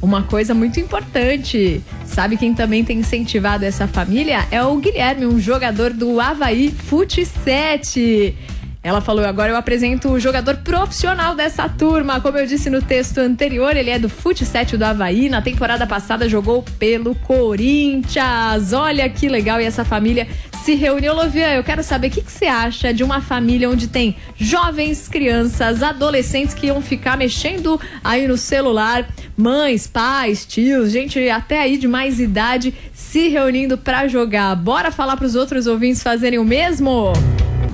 uma 0.01 0.23
coisa 0.23 0.53
muito 0.53 0.79
importante. 0.79 1.81
Sabe 2.05 2.35
quem 2.35 2.53
também 2.53 2.83
tem 2.83 2.99
incentivado 2.99 3.63
essa 3.63 3.87
família? 3.87 4.45
É 4.51 4.61
o 4.63 4.75
Guilherme, 4.77 5.25
um 5.25 5.39
jogador 5.39 5.91
do 5.91 6.19
Havaí 6.19 6.71
Fute 6.71 7.25
7. 7.25 8.35
Ela 8.83 8.99
falou: 8.99 9.23
agora 9.23 9.51
eu 9.51 9.55
apresento 9.55 10.09
o 10.09 10.19
jogador 10.19 10.57
profissional 10.57 11.35
dessa 11.35 11.69
turma. 11.69 12.19
Como 12.19 12.37
eu 12.37 12.47
disse 12.47 12.69
no 12.69 12.81
texto 12.81 13.19
anterior, 13.19 13.77
ele 13.77 13.91
é 13.91 13.99
do 13.99 14.09
Fute 14.09 14.43
7 14.43 14.75
do 14.75 14.83
Havaí. 14.83 15.29
Na 15.29 15.41
temporada 15.41 15.85
passada 15.85 16.27
jogou 16.27 16.63
pelo 16.79 17.13
Corinthians. 17.13 18.73
Olha 18.73 19.07
que 19.07 19.29
legal. 19.29 19.61
E 19.61 19.65
essa 19.65 19.85
família 19.85 20.27
se 20.61 20.75
reuniu. 20.75 21.13
Lovian, 21.13 21.49
eu 21.49 21.63
quero 21.63 21.83
saber 21.83 22.07
o 22.07 22.11
que, 22.11 22.21
que 22.21 22.31
você 22.31 22.45
acha 22.45 22.93
de 22.93 23.03
uma 23.03 23.19
família 23.19 23.69
onde 23.69 23.87
tem 23.87 24.15
jovens, 24.35 25.07
crianças, 25.07 25.81
adolescentes 25.81 26.53
que 26.53 26.67
iam 26.67 26.81
ficar 26.81 27.17
mexendo 27.17 27.79
aí 28.03 28.27
no 28.27 28.37
celular, 28.37 29.09
mães, 29.35 29.87
pais, 29.87 30.45
tios, 30.45 30.91
gente 30.91 31.19
até 31.29 31.59
aí 31.61 31.77
de 31.77 31.87
mais 31.87 32.19
idade 32.19 32.73
se 32.93 33.27
reunindo 33.27 33.77
para 33.77 34.07
jogar. 34.07 34.55
Bora 34.55 34.91
falar 34.91 35.17
para 35.17 35.25
os 35.25 35.35
outros 35.35 35.65
ouvintes 35.65 36.03
fazerem 36.03 36.39
o 36.39 36.45
mesmo? 36.45 37.11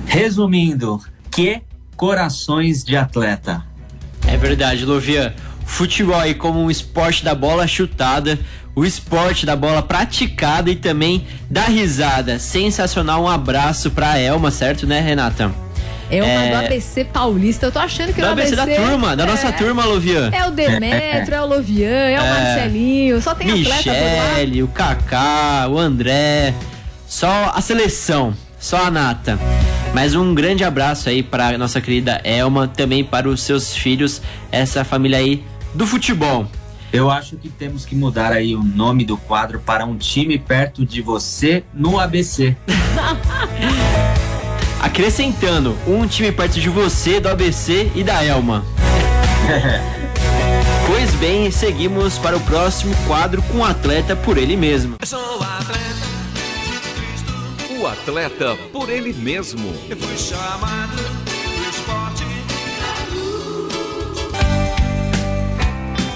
Resumindo, 0.06 1.00
que 1.30 1.60
corações 1.96 2.82
de 2.82 2.96
atleta. 2.96 3.64
É 4.26 4.36
verdade, 4.36 4.84
Lovian. 4.84 5.32
Futebol 5.66 6.18
aí 6.18 6.34
como 6.34 6.60
um 6.60 6.70
esporte 6.70 7.22
da 7.22 7.34
bola 7.34 7.66
chutada, 7.66 8.38
o 8.78 8.84
esporte 8.84 9.44
da 9.44 9.56
bola 9.56 9.82
praticada 9.82 10.70
e 10.70 10.76
também 10.76 11.26
da 11.50 11.64
risada. 11.64 12.38
Sensacional, 12.38 13.24
um 13.24 13.28
abraço 13.28 13.90
pra 13.90 14.16
Elma, 14.18 14.52
certo, 14.52 14.86
né, 14.86 15.00
Renata? 15.00 15.50
É 16.08 16.22
uma 16.22 16.44
é... 16.44 16.50
do 16.50 16.56
ABC 16.64 17.04
Paulista. 17.04 17.66
Eu 17.66 17.72
tô 17.72 17.80
achando 17.80 18.14
que 18.14 18.20
do 18.20 18.26
o 18.26 18.30
ABC, 18.30 18.54
ABC 18.54 18.76
da 18.78 18.86
turma, 18.86 19.16
da 19.16 19.24
é... 19.24 19.26
nossa 19.26 19.50
turma, 19.52 19.84
Lovian. 19.84 20.30
É 20.32 20.46
o 20.46 20.52
Demetrio, 20.52 21.34
é 21.34 21.42
o 21.42 21.46
Lovian, 21.46 21.88
é 21.88 22.20
o 22.20 22.24
é. 22.24 22.30
Marcelinho, 22.30 23.20
só 23.20 23.34
tem 23.34 23.48
Michele, 23.48 24.62
o 24.62 24.68
Kaká, 24.68 25.66
o 25.68 25.76
André. 25.76 26.54
Só 27.04 27.52
a 27.54 27.60
seleção, 27.60 28.32
só 28.60 28.84
a 28.84 28.90
nata. 28.92 29.38
Mas 29.92 30.14
um 30.14 30.34
grande 30.34 30.62
abraço 30.62 31.08
aí 31.08 31.20
para 31.20 31.58
nossa 31.58 31.80
querida 31.80 32.20
Elma, 32.22 32.68
também 32.68 33.02
para 33.02 33.28
os 33.28 33.42
seus 33.42 33.74
filhos, 33.74 34.22
essa 34.52 34.84
família 34.84 35.18
aí 35.18 35.42
do 35.74 35.84
futebol. 35.84 36.46
Eu 36.92 37.10
acho 37.10 37.36
que 37.36 37.48
temos 37.50 37.84
que 37.84 37.94
mudar 37.94 38.32
aí 38.32 38.54
o 38.54 38.62
nome 38.62 39.04
do 39.04 39.18
quadro 39.18 39.60
para 39.60 39.84
um 39.84 39.96
time 39.96 40.38
perto 40.38 40.86
de 40.86 41.02
você 41.02 41.62
no 41.74 42.00
ABC. 42.00 42.56
Acrescentando, 44.80 45.76
um 45.86 46.06
time 46.06 46.32
perto 46.32 46.58
de 46.58 46.70
você, 46.70 47.20
do 47.20 47.28
ABC 47.28 47.92
e 47.94 48.02
da 48.02 48.24
Elma. 48.24 48.64
pois 50.86 51.14
bem, 51.16 51.50
seguimos 51.50 52.18
para 52.18 52.36
o 52.36 52.40
próximo 52.40 52.94
quadro 53.06 53.42
com 53.42 53.58
o 53.58 53.64
atleta 53.64 54.16
por 54.16 54.38
ele 54.38 54.56
mesmo. 54.56 54.96
Eu 55.00 55.06
sou 55.06 55.42
atleta, 55.42 55.78
o 57.78 57.86
atleta 57.86 58.56
por 58.72 58.88
ele 58.88 59.12
mesmo. 59.12 59.74
Eu 59.90 59.96
fui 59.98 60.16
chamado 60.16 61.17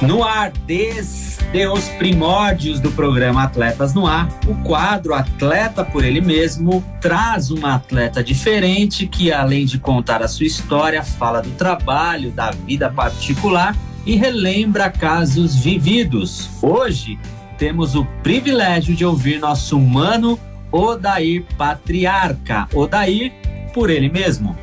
No 0.03 0.25
ar, 0.25 0.51
desde 0.67 1.65
os 1.69 1.89
primórdios 1.91 2.81
do 2.81 2.91
programa 2.91 3.45
Atletas 3.45 3.95
no 3.95 4.05
Ar, 4.05 4.29
o 4.49 4.55
quadro 4.65 5.15
Atleta 5.15 5.85
por 5.85 6.05
Ele 6.05 6.21
Mesmo 6.21 6.85
traz 7.01 7.53
uma 7.53 7.77
atleta 7.77 8.23
diferente 8.23 9.07
que, 9.07 9.33
além 9.33 9.65
de 9.65 9.79
contar 9.79 10.21
a 10.21 10.27
sua 10.27 10.45
história, 10.45 11.05
fala 11.05 11.41
do 11.41 11.51
trabalho, 11.51 12.33
da 12.33 12.51
vida 12.51 12.91
particular 12.91 13.77
e 14.05 14.17
relembra 14.17 14.91
casos 14.91 15.55
vividos. 15.55 16.51
Hoje, 16.61 17.17
temos 17.57 17.95
o 17.95 18.05
privilégio 18.25 18.97
de 18.97 19.05
ouvir 19.05 19.39
nosso 19.39 19.79
humano 19.79 20.37
Odair 20.73 21.45
Patriarca. 21.57 22.67
Odair 22.75 23.33
por 23.73 23.89
ele 23.89 24.09
mesmo. 24.09 24.59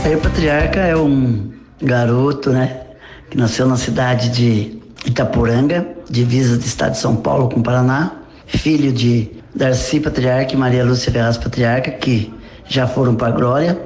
Odair 0.00 0.18
Patriarca 0.18 0.80
é 0.80 0.96
um 0.96 1.52
garoto, 1.82 2.48
né? 2.50 2.84
Que 3.28 3.36
nasceu 3.36 3.68
na 3.68 3.76
cidade 3.76 4.30
de 4.30 4.77
Itapuranga, 5.06 5.86
divisa 6.08 6.56
do 6.56 6.64
estado 6.64 6.92
de 6.92 6.98
São 6.98 7.16
Paulo 7.16 7.48
com 7.48 7.60
o 7.60 7.62
Paraná, 7.62 8.12
filho 8.46 8.92
de 8.92 9.30
Darcy 9.54 10.00
Patriarca 10.00 10.54
e 10.54 10.56
Maria 10.56 10.84
Lúcia 10.84 11.12
Ferraz 11.12 11.36
Patriarca, 11.36 11.90
que 11.90 12.32
já 12.66 12.86
foram 12.86 13.14
para 13.14 13.28
a 13.28 13.30
glória, 13.30 13.80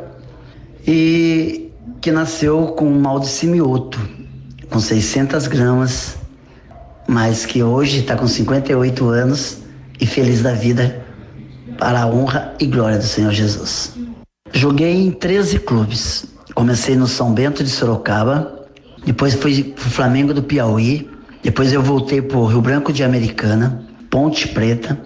e 0.87 1.71
que 2.00 2.11
nasceu 2.11 2.69
com 2.69 2.87
um 2.87 3.00
mal 3.00 3.21
de 3.21 3.28
simioto, 3.28 4.00
com 4.71 4.81
600 4.81 5.47
gramas, 5.47 6.16
mas 7.07 7.47
que 7.47 7.62
hoje 7.62 8.00
está 8.00 8.16
com 8.16 8.26
58 8.26 9.09
anos 9.09 9.59
e 10.00 10.07
feliz 10.07 10.42
da 10.42 10.52
vida 10.52 11.04
para 11.78 12.02
a 12.02 12.07
honra 12.07 12.54
e 12.59 12.66
glória 12.66 12.99
do 12.99 13.04
Senhor 13.04 13.33
Jesus. 13.33 13.95
Joguei 14.52 14.95
em 14.95 15.11
13 15.11 15.59
clubes. 15.61 16.26
Comecei 16.54 16.97
no 16.97 17.07
São 17.07 17.33
Bento 17.33 17.64
de 17.64 17.71
Sorocaba, 17.71 18.62
depois 19.04 19.35
fui 19.35 19.64
pro 19.64 19.90
Flamengo 19.90 20.32
do 20.32 20.42
Piauí. 20.42 21.09
Depois 21.42 21.73
eu 21.73 21.82
voltei 21.82 22.23
pro 22.23 22.47
Rio 22.47 22.61
Branco 22.61 22.92
de 22.92 23.02
Americana, 23.02 23.82
Ponte 24.09 24.49
Preta, 24.49 24.99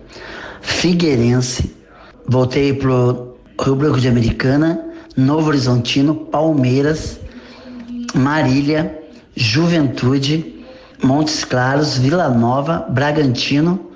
Figueirense. 0.60 1.74
Voltei 2.28 2.74
pro 2.74 3.36
Rio 3.58 3.76
Branco 3.76 4.00
de 4.00 4.08
Americana, 4.08 4.84
Novo 5.16 5.48
Horizontino, 5.48 6.14
Palmeiras, 6.14 7.18
Marília, 8.14 9.02
Juventude, 9.34 10.64
Montes 11.02 11.44
Claros, 11.44 11.96
Vila 11.96 12.28
Nova, 12.28 12.86
Bragantino, 12.90 13.92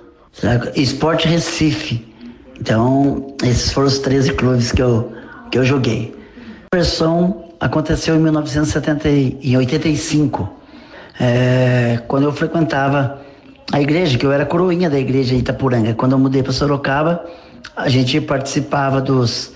Esporte 0.74 1.28
Recife. 1.28 2.06
Então, 2.58 3.34
esses 3.42 3.72
foram 3.72 3.88
os 3.88 3.98
13 3.98 4.32
clubes 4.34 4.72
que 4.72 4.80
eu, 4.80 5.12
que 5.50 5.58
eu 5.58 5.64
joguei. 5.64 6.14
Versão 6.72 7.49
aconteceu 7.60 8.16
em 8.16 8.18
1985, 8.18 10.50
é, 11.20 12.00
quando 12.08 12.24
eu 12.24 12.32
frequentava 12.32 13.20
a 13.70 13.80
igreja, 13.80 14.18
que 14.18 14.24
eu 14.24 14.32
era 14.32 14.46
coroinha 14.46 14.88
da 14.88 14.98
igreja 14.98 15.34
Itapuranga. 15.34 15.92
Quando 15.94 16.12
eu 16.12 16.18
mudei 16.18 16.42
para 16.42 16.52
Sorocaba, 16.52 17.24
a 17.76 17.88
gente 17.88 18.20
participava 18.20 19.00
dos, 19.00 19.52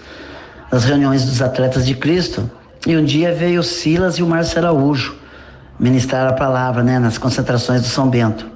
das 0.70 0.84
reuniões 0.84 1.24
dos 1.24 1.40
atletas 1.40 1.86
de 1.86 1.94
Cristo. 1.94 2.48
E 2.86 2.96
um 2.96 3.04
dia 3.04 3.34
veio 3.34 3.62
Silas 3.62 4.18
e 4.18 4.22
o 4.22 4.26
Márcio 4.26 4.58
Araújo 4.58 5.16
ministrar 5.80 6.28
a 6.28 6.34
palavra 6.34 6.82
né, 6.82 6.98
nas 6.98 7.18
concentrações 7.18 7.80
do 7.80 7.88
São 7.88 8.08
Bento. 8.08 8.46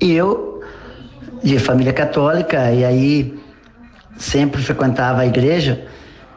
E 0.00 0.12
eu, 0.12 0.62
de 1.42 1.58
família 1.58 1.92
católica, 1.92 2.70
e 2.70 2.84
aí 2.84 3.40
sempre 4.16 4.62
frequentava 4.62 5.22
a 5.22 5.26
igreja, 5.26 5.84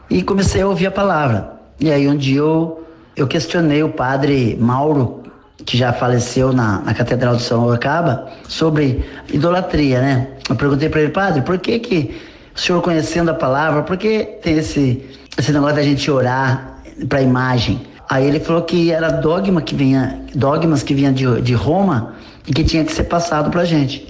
e 0.09 0.23
comecei 0.23 0.61
a 0.61 0.67
ouvir 0.67 0.87
a 0.87 0.91
palavra. 0.91 1.53
E 1.79 1.91
aí 1.91 2.07
um 2.07 2.15
dia 2.15 2.39
eu, 2.39 2.85
eu 3.15 3.27
questionei 3.27 3.83
o 3.83 3.89
padre 3.89 4.57
Mauro, 4.59 5.23
que 5.65 5.77
já 5.77 5.93
faleceu 5.93 6.51
na, 6.51 6.79
na 6.79 6.93
Catedral 6.93 7.35
de 7.35 7.43
São 7.43 7.61
Sorocaba, 7.61 8.27
sobre 8.47 9.03
idolatria, 9.31 10.01
né? 10.01 10.27
Eu 10.49 10.55
perguntei 10.55 10.89
para 10.89 11.01
ele, 11.01 11.11
padre, 11.11 11.41
por 11.41 11.57
que 11.57 11.79
que 11.79 12.21
o 12.55 12.59
senhor 12.59 12.81
conhecendo 12.81 13.31
a 13.31 13.33
palavra, 13.33 13.83
por 13.83 13.97
que 13.97 14.23
tem 14.41 14.57
esse, 14.57 15.03
esse 15.37 15.51
negócio 15.51 15.75
da 15.75 15.83
gente 15.83 16.09
orar 16.11 16.79
para 17.07 17.21
imagem? 17.21 17.81
Aí 18.09 18.27
ele 18.27 18.39
falou 18.39 18.61
que 18.63 18.91
era 18.91 19.09
dogma 19.09 19.61
que 19.61 19.73
vinha, 19.73 20.21
dogmas 20.35 20.83
que 20.83 20.93
vinha 20.93 21.11
de, 21.11 21.41
de 21.41 21.53
Roma 21.53 22.13
e 22.45 22.51
que 22.51 22.63
tinha 22.63 22.83
que 22.83 22.91
ser 22.91 23.05
passado 23.05 23.49
para 23.49 23.63
gente. 23.63 24.07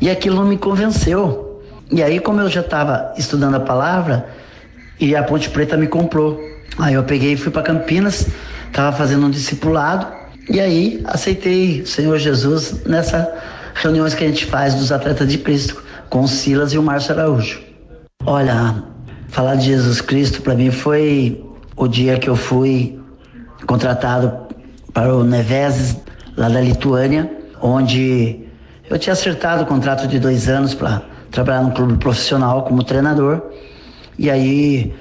E 0.00 0.10
aquilo 0.10 0.36
não 0.36 0.46
me 0.46 0.56
convenceu. 0.56 1.62
E 1.90 2.02
aí, 2.02 2.18
como 2.18 2.40
eu 2.40 2.48
já 2.48 2.60
estava 2.60 3.12
estudando 3.16 3.54
a 3.54 3.60
palavra, 3.60 4.26
e 4.98 5.14
a 5.14 5.22
Ponte 5.22 5.50
Preta 5.50 5.76
me 5.76 5.86
comprou. 5.86 6.40
Aí 6.78 6.94
eu 6.94 7.04
peguei 7.04 7.32
e 7.32 7.36
fui 7.36 7.50
para 7.50 7.62
Campinas, 7.62 8.26
estava 8.66 8.96
fazendo 8.96 9.26
um 9.26 9.30
discipulado 9.30 10.06
e 10.48 10.60
aí 10.60 11.02
aceitei 11.04 11.80
o 11.80 11.86
Senhor 11.86 12.18
Jesus 12.18 12.84
nessa 12.84 13.32
reuniões 13.74 14.14
que 14.14 14.24
a 14.24 14.28
gente 14.28 14.46
faz 14.46 14.74
dos 14.74 14.90
atletas 14.90 15.28
de 15.28 15.38
Cristo 15.38 15.82
com 16.08 16.22
o 16.22 16.28
Silas 16.28 16.72
e 16.72 16.78
o 16.78 16.82
Márcio 16.82 17.14
Araújo. 17.14 17.60
Olha, 18.24 18.82
falar 19.28 19.56
de 19.56 19.66
Jesus 19.66 20.00
Cristo 20.00 20.42
para 20.42 20.54
mim 20.54 20.70
foi 20.70 21.44
o 21.76 21.86
dia 21.86 22.18
que 22.18 22.28
eu 22.28 22.36
fui 22.36 22.98
contratado 23.66 24.46
para 24.92 25.14
o 25.14 25.24
Neveses 25.24 25.96
lá 26.36 26.48
da 26.48 26.60
Lituânia, 26.60 27.30
onde 27.60 28.40
eu 28.88 28.98
tinha 28.98 29.12
acertado 29.12 29.62
o 29.62 29.66
contrato 29.66 30.06
de 30.06 30.18
dois 30.18 30.48
anos 30.48 30.74
para 30.74 31.02
trabalhar 31.30 31.62
num 31.62 31.70
clube 31.70 31.96
profissional 31.96 32.62
como 32.62 32.82
treinador. 32.82 33.42
E 34.18 34.30
aí 34.30 34.94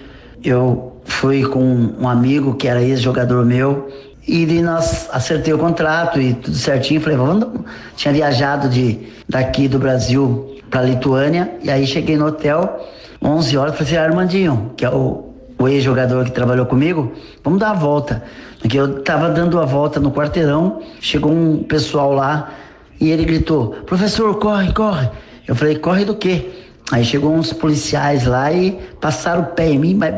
eu 0.43 0.94
fui 1.05 1.43
com 1.43 1.93
um 1.99 2.07
amigo 2.07 2.55
que 2.55 2.67
era 2.67 2.81
ex-jogador 2.81 3.45
meu 3.45 3.89
e 4.27 4.45
nós 4.61 5.07
acertei 5.11 5.53
o 5.53 5.57
contrato 5.57 6.19
e 6.19 6.33
tudo 6.33 6.57
certinho. 6.57 6.99
Falei, 6.99 7.17
vamos. 7.17 7.47
Tinha 7.95 8.13
viajado 8.13 8.67
de 8.67 8.99
daqui 9.29 9.67
do 9.67 9.79
Brasil 9.79 10.57
para 10.69 10.81
Lituânia 10.81 11.51
e 11.63 11.69
aí 11.69 11.85
cheguei 11.85 12.17
no 12.17 12.27
hotel, 12.27 12.91
11 13.21 13.57
horas, 13.57 13.75
falei 13.77 13.93
assim, 13.93 14.03
Armandinho, 14.03 14.71
que 14.75 14.83
é 14.83 14.89
o, 14.89 15.33
o 15.57 15.67
ex-jogador 15.67 16.25
que 16.25 16.31
trabalhou 16.31 16.65
comigo, 16.65 17.13
vamos 17.43 17.59
dar 17.59 17.71
a 17.71 17.73
volta. 17.73 18.23
Porque 18.59 18.77
eu 18.79 19.03
tava 19.03 19.29
dando 19.29 19.59
a 19.59 19.65
volta 19.65 19.99
no 19.99 20.11
quarteirão, 20.11 20.81
chegou 20.99 21.31
um 21.31 21.63
pessoal 21.63 22.13
lá 22.13 22.51
e 22.99 23.11
ele 23.11 23.23
gritou: 23.23 23.69
professor, 23.85 24.35
corre, 24.39 24.73
corre. 24.73 25.09
Eu 25.47 25.55
falei: 25.55 25.77
corre 25.77 26.03
do 26.03 26.15
quê? 26.15 26.49
Aí 26.91 27.03
chegou 27.03 27.33
uns 27.33 27.51
policiais 27.51 28.25
lá 28.25 28.51
e 28.51 28.71
passaram 29.01 29.41
o 29.41 29.45
pé 29.47 29.71
em 29.71 29.79
mim, 29.79 29.95
mas 29.95 30.13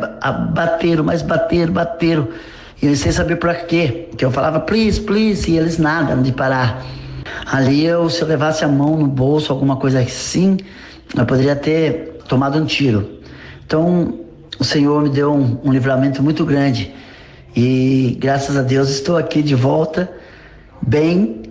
bateram, 0.53 1.03
mas 1.03 1.21
bateram, 1.21 1.71
bateram. 1.71 2.27
E 2.82 2.88
eu 2.88 2.95
sem 2.95 3.12
saber 3.12 3.38
para 3.38 3.56
quê. 3.56 4.10
Que 4.17 4.25
eu 4.25 4.32
falava, 4.32 4.60
please, 4.60 4.99
please, 4.99 5.49
e 5.49 5.58
eles 5.58 5.77
nada 5.77 6.15
de 6.15 6.32
parar. 6.32 6.86
Ali 7.45 7.86
eu, 7.86 8.10
se 8.10 8.21
eu 8.21 8.27
levasse 8.27 8.65
a 8.65 8.67
mão 8.67 8.97
no 8.97 9.08
bolso, 9.08 9.51
alguma 9.51 9.77
coisa 9.77 9.99
assim, 9.99 10.58
eu 11.15 11.25
poderia 11.25 11.56
ter 11.56 12.19
tomado 12.27 12.60
um 12.60 12.65
tiro. 12.65 13.17
Então, 13.65 14.19
o 14.60 14.63
Senhor 14.63 15.01
me 15.01 15.10
deu 15.10 15.34
um, 15.34 15.60
um 15.63 15.71
livramento 15.71 16.21
muito 16.21 16.45
grande. 16.45 16.93
E 17.56 18.17
graças 18.19 18.58
a 18.58 18.62
Deus 18.62 18.89
estou 18.89 19.17
aqui 19.17 19.41
de 19.41 19.56
volta, 19.56 20.12
bem. 20.82 21.43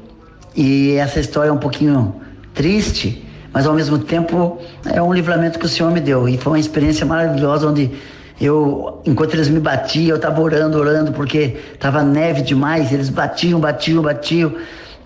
E 0.54 0.92
essa 0.92 1.20
história 1.20 1.48
é 1.48 1.52
um 1.52 1.58
pouquinho 1.58 2.14
triste, 2.54 3.25
mas 3.56 3.66
ao 3.66 3.72
mesmo 3.72 3.98
tempo 3.98 4.58
é 4.84 5.00
um 5.00 5.14
livramento 5.14 5.58
que 5.58 5.64
o 5.64 5.68
Senhor 5.68 5.90
me 5.90 5.98
deu. 5.98 6.28
E 6.28 6.36
foi 6.36 6.52
uma 6.52 6.58
experiência 6.58 7.06
maravilhosa 7.06 7.66
onde 7.66 7.90
eu, 8.38 9.00
enquanto 9.06 9.32
eles 9.32 9.48
me 9.48 9.58
batiam, 9.58 10.10
eu 10.10 10.16
estava 10.16 10.42
orando, 10.42 10.78
orando, 10.78 11.10
porque 11.10 11.56
estava 11.72 12.02
neve 12.02 12.42
demais, 12.42 12.92
eles 12.92 13.08
batiam, 13.08 13.58
batiam, 13.58 14.02
batiam, 14.02 14.52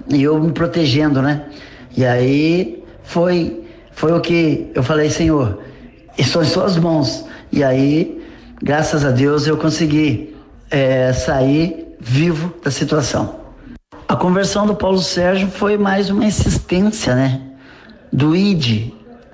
e 0.08 0.20
eu 0.20 0.36
me 0.40 0.50
protegendo, 0.50 1.22
né? 1.22 1.44
E 1.96 2.04
aí 2.04 2.82
foi, 3.04 3.62
foi 3.92 4.10
o 4.10 4.20
que 4.20 4.68
eu 4.74 4.82
falei, 4.82 5.10
Senhor, 5.10 5.60
estou 6.18 6.42
em 6.42 6.46
suas 6.46 6.76
mãos. 6.76 7.24
E 7.52 7.62
aí, 7.62 8.20
graças 8.60 9.04
a 9.04 9.12
Deus, 9.12 9.46
eu 9.46 9.56
consegui 9.58 10.34
é, 10.72 11.12
sair 11.12 11.86
vivo 12.00 12.52
da 12.64 12.72
situação. 12.72 13.36
A 14.08 14.16
conversão 14.16 14.66
do 14.66 14.74
Paulo 14.74 14.98
Sérgio 14.98 15.46
foi 15.46 15.78
mais 15.78 16.10
uma 16.10 16.24
insistência, 16.24 17.14
né? 17.14 17.42
Do 18.12 18.34
ID. 18.34 18.92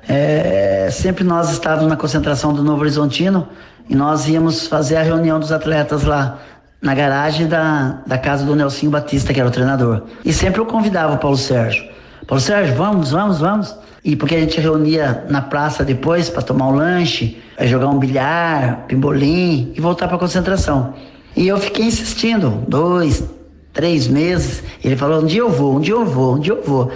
é, 0.08 0.88
sempre 0.90 1.24
nós 1.24 1.50
estávamos 1.50 1.88
na 1.88 1.96
concentração 1.96 2.52
do 2.52 2.62
Novo 2.62 2.80
Horizontino 2.82 3.48
e 3.88 3.94
nós 3.94 4.28
íamos 4.28 4.66
fazer 4.66 4.96
a 4.96 5.02
reunião 5.02 5.40
dos 5.40 5.52
atletas 5.52 6.04
lá 6.04 6.38
na 6.80 6.94
garagem 6.94 7.46
da, 7.46 8.00
da 8.06 8.18
casa 8.18 8.44
do 8.44 8.54
Nelsinho 8.54 8.90
Batista, 8.90 9.32
que 9.32 9.40
era 9.40 9.48
o 9.48 9.52
treinador. 9.52 10.02
E 10.24 10.32
sempre 10.32 10.60
eu 10.60 10.66
convidava 10.66 11.14
o 11.14 11.18
Paulo 11.18 11.36
Sérgio. 11.36 11.84
Paulo 12.26 12.40
Sérgio, 12.40 12.74
vamos, 12.74 13.10
vamos, 13.10 13.38
vamos. 13.38 13.76
E 14.04 14.14
porque 14.14 14.36
a 14.36 14.40
gente 14.40 14.60
reunia 14.60 15.24
na 15.28 15.42
praça 15.42 15.84
depois 15.84 16.28
para 16.28 16.42
tomar 16.42 16.68
um 16.68 16.76
lanche, 16.76 17.42
jogar 17.62 17.88
um 17.88 17.98
bilhar, 17.98 18.84
pimbolim 18.86 19.72
e 19.74 19.80
voltar 19.80 20.06
para 20.06 20.16
a 20.16 20.20
concentração. 20.20 20.94
E 21.36 21.48
eu 21.48 21.58
fiquei 21.58 21.86
insistindo, 21.86 22.64
dois, 22.68 23.24
três 23.72 24.06
meses. 24.06 24.62
Ele 24.84 24.96
falou: 24.96 25.22
um 25.22 25.26
dia 25.26 25.40
eu 25.40 25.50
vou, 25.50 25.76
um 25.76 25.80
dia 25.80 25.94
eu 25.94 26.04
vou, 26.04 26.36
um 26.36 26.38
dia 26.38 26.52
eu 26.52 26.62
vou. 26.62 26.92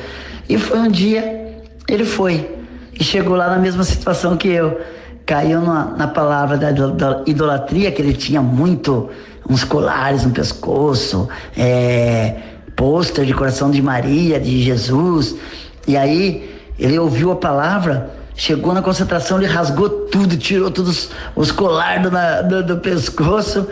E 0.49 0.57
foi 0.57 0.79
um 0.79 0.89
dia, 0.89 1.50
ele 1.91 2.05
foi. 2.05 2.49
E 2.99 3.03
chegou 3.03 3.37
lá 3.37 3.49
na 3.51 3.59
mesma 3.59 3.85
situação 3.85 4.37
que 4.37 4.49
eu. 4.49 4.81
Caiu 5.27 5.61
na, 5.61 5.85
na 5.97 6.09
palavra 6.09 6.57
da, 6.57 6.71
da, 6.71 7.23
idolatria, 7.27 7.93
que 7.93 8.03
ele 8.03 8.13
tinha 8.13 8.43
muito, 8.43 9.11
uns 9.49 9.63
colares 9.63 10.25
no 10.25 10.31
pescoço, 10.31 11.29
é, 11.57 12.37
pôster 12.75 13.25
de 13.25 13.33
coração 13.33 13.71
de 13.71 13.81
Maria, 13.81 14.41
de 14.41 14.63
Jesus. 14.63 15.37
E 15.87 15.97
aí 15.97 16.59
ele 16.79 16.99
ouviu 16.99 17.31
a 17.31 17.37
palavra, 17.37 18.11
chegou 18.35 18.75
na 18.75 18.83
concentração, 18.83 19.39
ele 19.39 19.47
rasgou 19.47 19.89
tudo, 19.89 20.37
tirou 20.37 20.71
todos 20.71 21.11
os 21.37 21.53
colares 21.53 22.03
do, 22.03 22.49
do, 22.49 22.67
do 22.75 22.77
pescoço. 22.79 23.69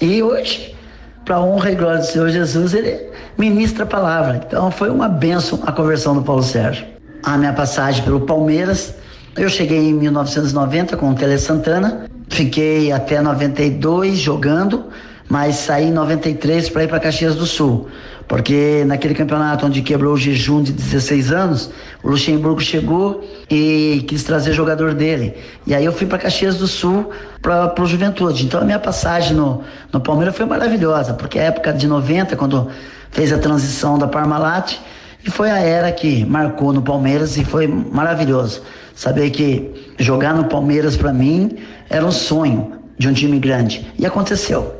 E 0.00 0.22
hoje 0.22 0.76
para 1.24 1.40
honra 1.40 1.70
e 1.70 1.74
glória 1.76 1.98
do 1.98 2.06
Senhor 2.06 2.28
Jesus, 2.28 2.74
ele 2.74 3.08
ministra 3.38 3.84
a 3.84 3.86
palavra. 3.86 4.40
Então 4.44 4.68
foi 4.70 4.90
uma 4.90 5.08
benção 5.08 5.60
a 5.64 5.70
conversão 5.70 6.14
do 6.14 6.22
Paulo 6.22 6.42
Sérgio. 6.42 6.84
A 7.22 7.36
minha 7.36 7.52
passagem 7.52 8.02
pelo 8.02 8.20
Palmeiras, 8.20 8.94
eu 9.36 9.48
cheguei 9.48 9.90
em 9.90 9.92
1990 9.92 10.96
com 10.96 11.10
o 11.10 11.14
Tele 11.14 11.36
Santana, 11.36 12.06
fiquei 12.28 12.90
até 12.92 13.20
92 13.20 14.18
jogando, 14.18 14.86
mas 15.28 15.56
saí 15.56 15.88
em 15.88 15.92
93 15.92 16.70
para 16.70 16.84
ir 16.84 16.88
para 16.88 16.98
Caxias 16.98 17.34
do 17.36 17.44
Sul. 17.44 17.88
Porque 18.26 18.84
naquele 18.86 19.14
campeonato 19.14 19.66
onde 19.66 19.82
quebrou 19.82 20.14
o 20.14 20.16
jejum 20.16 20.62
de 20.62 20.72
16 20.72 21.32
anos, 21.32 21.70
o 22.02 22.08
Luxemburgo 22.08 22.60
chegou 22.60 23.22
e 23.50 24.04
quis 24.08 24.24
trazer 24.24 24.52
jogador 24.52 24.94
dele. 24.94 25.34
E 25.66 25.74
aí 25.74 25.84
eu 25.84 25.92
fui 25.92 26.06
para 26.06 26.16
Caxias 26.16 26.56
do 26.56 26.66
Sul 26.66 27.10
para 27.42 27.74
o 27.78 27.86
Juventude. 27.86 28.46
Então 28.46 28.60
a 28.60 28.64
minha 28.64 28.78
passagem 28.78 29.36
no, 29.36 29.62
no 29.92 30.00
Palmeiras 30.00 30.36
foi 30.36 30.46
maravilhosa, 30.46 31.12
porque 31.12 31.38
a 31.38 31.42
época 31.42 31.72
de 31.72 31.86
90, 31.86 32.34
quando 32.36 32.68
fez 33.10 33.32
a 33.32 33.38
transição 33.38 33.98
da 33.98 34.06
Parmalat, 34.06 34.78
e 35.24 35.30
foi 35.30 35.50
a 35.50 35.58
era 35.58 35.90
que 35.92 36.24
marcou 36.24 36.72
no 36.72 36.82
Palmeiras 36.82 37.36
e 37.36 37.44
foi 37.44 37.66
maravilhoso. 37.66 38.62
Saber 38.94 39.30
que 39.30 39.92
jogar 39.98 40.34
no 40.34 40.44
Palmeiras 40.44 40.96
para 40.96 41.12
mim 41.12 41.56
era 41.88 42.04
um 42.04 42.12
sonho 42.12 42.72
de 42.98 43.08
um 43.08 43.12
time 43.12 43.38
grande. 43.38 43.86
E 43.98 44.04
aconteceu. 44.04 44.74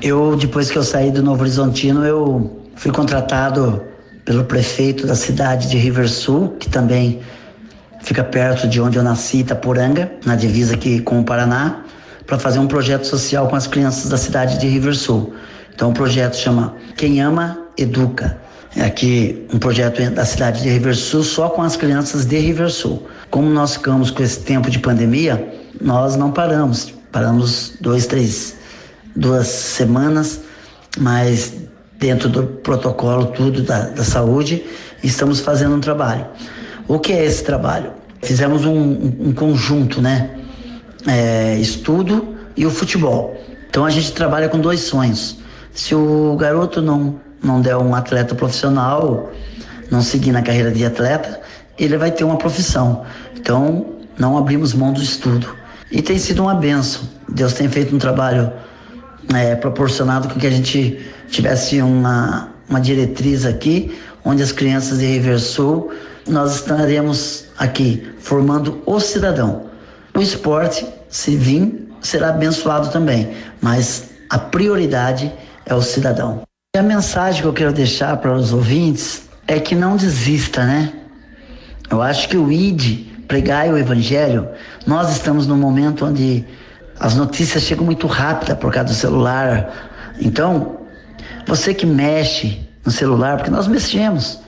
Eu, 0.00 0.36
depois 0.36 0.70
que 0.70 0.78
eu 0.78 0.82
saí 0.82 1.10
do 1.10 1.22
Novo 1.22 1.42
Horizontino, 1.42 2.04
eu 2.04 2.62
Fui 2.74 2.90
contratado 2.90 3.82
pelo 4.24 4.44
prefeito 4.44 5.06
da 5.06 5.14
cidade 5.14 5.68
de 5.68 5.76
Riversul, 5.76 6.56
que 6.58 6.68
também 6.68 7.20
fica 8.02 8.24
perto 8.24 8.66
de 8.66 8.80
onde 8.80 8.98
eu 8.98 9.02
nasci, 9.02 9.38
Itapuranga, 9.38 10.10
na 10.24 10.34
divisa 10.34 10.74
aqui 10.74 11.00
com 11.00 11.20
o 11.20 11.24
Paraná, 11.24 11.84
para 12.26 12.38
fazer 12.38 12.58
um 12.58 12.66
projeto 12.66 13.04
social 13.04 13.46
com 13.48 13.56
as 13.56 13.66
crianças 13.66 14.10
da 14.10 14.16
cidade 14.16 14.58
de 14.58 14.66
Riversul. 14.66 15.34
Então 15.74 15.90
o 15.90 15.92
projeto 15.94 16.36
chama 16.36 16.74
Quem 16.96 17.20
Ama 17.20 17.58
Educa. 17.76 18.36
É 18.74 18.84
aqui 18.84 19.46
um 19.52 19.58
projeto 19.58 20.10
da 20.10 20.24
cidade 20.24 20.62
de 20.62 20.70
Riversul 20.70 21.22
só 21.22 21.48
com 21.50 21.62
as 21.62 21.76
crianças 21.76 22.24
de 22.24 22.38
Riversul. 22.38 23.06
Como 23.30 23.48
nós 23.50 23.74
ficamos 23.74 24.10
com 24.10 24.22
esse 24.22 24.40
tempo 24.40 24.70
de 24.70 24.78
pandemia, 24.78 25.52
nós 25.80 26.16
não 26.16 26.30
paramos. 26.30 26.94
Paramos 27.10 27.74
dois, 27.80 28.06
três, 28.06 28.56
duas 29.14 29.46
semanas, 29.46 30.40
mas 30.98 31.52
dentro 31.98 32.28
do 32.28 32.44
protocolo 32.44 33.26
tudo 33.26 33.62
da, 33.62 33.90
da 33.90 34.02
saúde, 34.02 34.64
estamos 35.04 35.40
fazendo 35.40 35.76
um 35.76 35.80
trabalho. 35.80 36.26
O 36.88 36.98
que 36.98 37.12
é 37.12 37.24
esse 37.24 37.44
trabalho? 37.44 37.92
Fizemos 38.22 38.64
um, 38.64 39.12
um 39.20 39.32
conjunto, 39.32 40.00
né? 40.00 40.30
É, 41.06 41.58
estudo 41.58 42.36
e 42.56 42.64
o 42.64 42.70
futebol. 42.70 43.36
Então 43.68 43.84
a 43.84 43.90
gente 43.90 44.12
trabalha 44.12 44.48
com 44.48 44.58
dois 44.58 44.80
sonhos. 44.80 45.38
Se 45.72 45.94
o 45.94 46.36
garoto 46.36 46.80
não, 46.80 47.20
não 47.42 47.60
der 47.60 47.76
um 47.76 47.94
atleta 47.94 48.34
profissional, 48.34 49.32
não 49.90 50.00
seguir 50.00 50.32
na 50.32 50.42
carreira 50.42 50.70
de 50.70 50.84
atleta, 50.84 51.40
ele 51.78 51.96
vai 51.96 52.10
ter 52.10 52.24
uma 52.24 52.36
profissão. 52.36 53.04
Então 53.36 53.86
não 54.18 54.36
abrimos 54.38 54.72
mão 54.72 54.92
do 54.92 55.02
estudo. 55.02 55.56
E 55.90 56.00
tem 56.00 56.18
sido 56.18 56.42
uma 56.42 56.54
benção. 56.54 57.02
Deus 57.28 57.54
tem 57.54 57.68
feito 57.68 57.94
um 57.94 57.98
trabalho 57.98 58.52
é, 59.34 59.54
proporcionado 59.54 60.28
com 60.28 60.38
que 60.38 60.46
a 60.46 60.50
gente 60.50 61.00
tivesse 61.28 61.80
uma, 61.80 62.48
uma 62.68 62.80
diretriz 62.80 63.44
aqui, 63.44 63.98
onde 64.24 64.42
as 64.42 64.52
crianças 64.52 64.98
de 64.98 65.06
Riversul, 65.06 65.92
nós 66.28 66.54
estaremos 66.56 67.46
aqui 67.58 68.06
formando 68.20 68.82
o 68.86 69.00
cidadão. 69.00 69.66
O 70.14 70.20
esporte, 70.20 70.86
se 71.08 71.36
vir, 71.36 71.88
será 72.00 72.28
abençoado 72.28 72.90
também, 72.90 73.34
mas 73.60 74.10
a 74.28 74.38
prioridade 74.38 75.32
é 75.66 75.74
o 75.74 75.82
cidadão. 75.82 76.42
E 76.74 76.78
a 76.78 76.82
mensagem 76.82 77.42
que 77.42 77.46
eu 77.46 77.52
quero 77.52 77.70
deixar 77.70 78.16
para 78.16 78.32
os 78.32 78.50
ouvintes 78.50 79.28
é 79.46 79.60
que 79.60 79.74
não 79.74 79.94
desista, 79.94 80.64
né? 80.64 80.90
Eu 81.90 82.00
acho 82.00 82.26
que 82.30 82.36
o 82.38 82.50
ID, 82.50 83.26
pregar 83.28 83.68
o 83.68 83.76
evangelho, 83.76 84.48
nós 84.86 85.12
estamos 85.12 85.46
num 85.46 85.58
momento 85.58 86.06
onde 86.06 86.46
as 86.98 87.14
notícias 87.14 87.64
chegam 87.64 87.84
muito 87.84 88.06
rápida 88.06 88.56
por 88.56 88.72
causa 88.72 88.88
do 88.88 88.94
celular. 88.94 89.70
Então, 90.18 90.78
você 91.46 91.74
que 91.74 91.84
mexe 91.84 92.66
no 92.86 92.90
celular, 92.90 93.36
porque 93.36 93.50
nós 93.50 93.68
mexemos, 93.68 94.40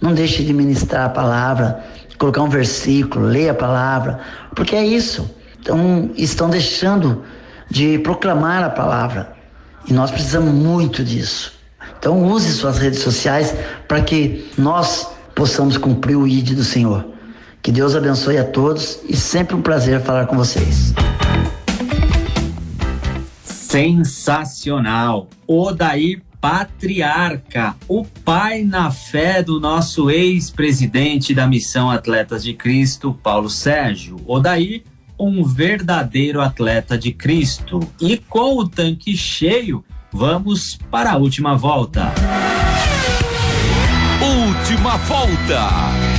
não 0.00 0.14
deixe 0.14 0.44
de 0.44 0.52
ministrar 0.52 1.06
a 1.06 1.08
palavra, 1.08 1.84
colocar 2.16 2.42
um 2.42 2.48
versículo, 2.48 3.26
ler 3.26 3.48
a 3.48 3.54
palavra, 3.54 4.20
porque 4.54 4.76
é 4.76 4.86
isso. 4.86 5.28
Então, 5.60 6.12
estão 6.14 6.48
deixando 6.48 7.24
de 7.68 7.98
proclamar 7.98 8.62
a 8.62 8.70
palavra. 8.70 9.32
E 9.88 9.92
nós 9.92 10.12
precisamos 10.12 10.54
muito 10.54 11.02
disso. 11.02 11.60
Então, 12.02 12.20
use 12.24 12.52
suas 12.52 12.78
redes 12.78 12.98
sociais 12.98 13.54
para 13.86 14.02
que 14.02 14.50
nós 14.58 15.08
possamos 15.36 15.78
cumprir 15.78 16.16
o 16.16 16.26
ID 16.26 16.56
do 16.56 16.64
Senhor. 16.64 17.06
Que 17.62 17.70
Deus 17.70 17.94
abençoe 17.94 18.38
a 18.38 18.44
todos 18.44 18.98
e 19.08 19.16
sempre 19.16 19.54
um 19.54 19.62
prazer 19.62 20.00
falar 20.00 20.26
com 20.26 20.36
vocês. 20.36 20.92
Sensacional. 23.44 25.28
Odair 25.46 26.20
Patriarca, 26.40 27.76
o 27.86 28.04
pai 28.04 28.64
na 28.64 28.90
fé 28.90 29.40
do 29.40 29.60
nosso 29.60 30.10
ex-presidente 30.10 31.32
da 31.32 31.46
Missão 31.46 31.88
Atletas 31.88 32.42
de 32.42 32.52
Cristo, 32.52 33.16
Paulo 33.22 33.48
Sérgio. 33.48 34.16
Odair, 34.26 34.82
um 35.16 35.44
verdadeiro 35.44 36.40
atleta 36.40 36.98
de 36.98 37.12
Cristo. 37.12 37.78
E 38.00 38.16
com 38.18 38.58
o 38.58 38.68
tanque 38.68 39.16
cheio, 39.16 39.84
vamos 40.12 40.78
para 40.90 41.12
a 41.12 41.16
última 41.16 41.56
volta. 41.56 42.12
Última 44.20 44.96
volta. 44.98 46.12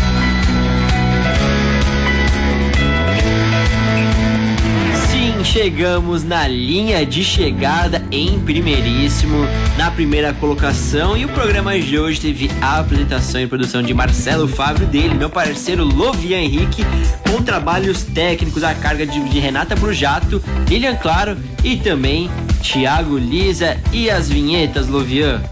chegamos 5.44 6.24
na 6.24 6.48
linha 6.48 7.06
de 7.06 7.24
chegada 7.24 8.04
em 8.12 8.40
primeiríssimo, 8.40 9.38
na 9.78 9.92
primeira 9.92 10.34
colocação. 10.34 11.16
E 11.16 11.26
o 11.26 11.30
programa 11.30 11.78
de 11.78 12.00
hoje 12.00 12.20
teve 12.20 12.50
a 12.62 12.80
apresentação 12.80 13.40
e 13.42 13.46
produção 13.46 13.84
de 13.84 13.94
Marcelo 13.94 14.48
Fábio 14.48 14.88
dele, 14.88 15.14
meu 15.14 15.30
parceiro 15.30 15.84
Lovian 15.84 16.40
Henrique, 16.40 16.84
com 17.30 17.42
trabalhos 17.44 18.04
técnicos 18.04 18.64
a 18.64 18.74
carga 18.74 19.06
de, 19.06 19.22
de 19.30 19.40
Renata 19.40 19.76
Brujato, 19.76 20.42
Lilian 20.68 20.96
Claro 20.96 21.38
e 21.64 21.78
também 21.78 22.32
Thiago 22.64 23.18
Lisa 23.18 23.78
e 23.92 24.10
as 24.10 24.30
vinhetas, 24.30 24.88
Lovian. 24.88 25.44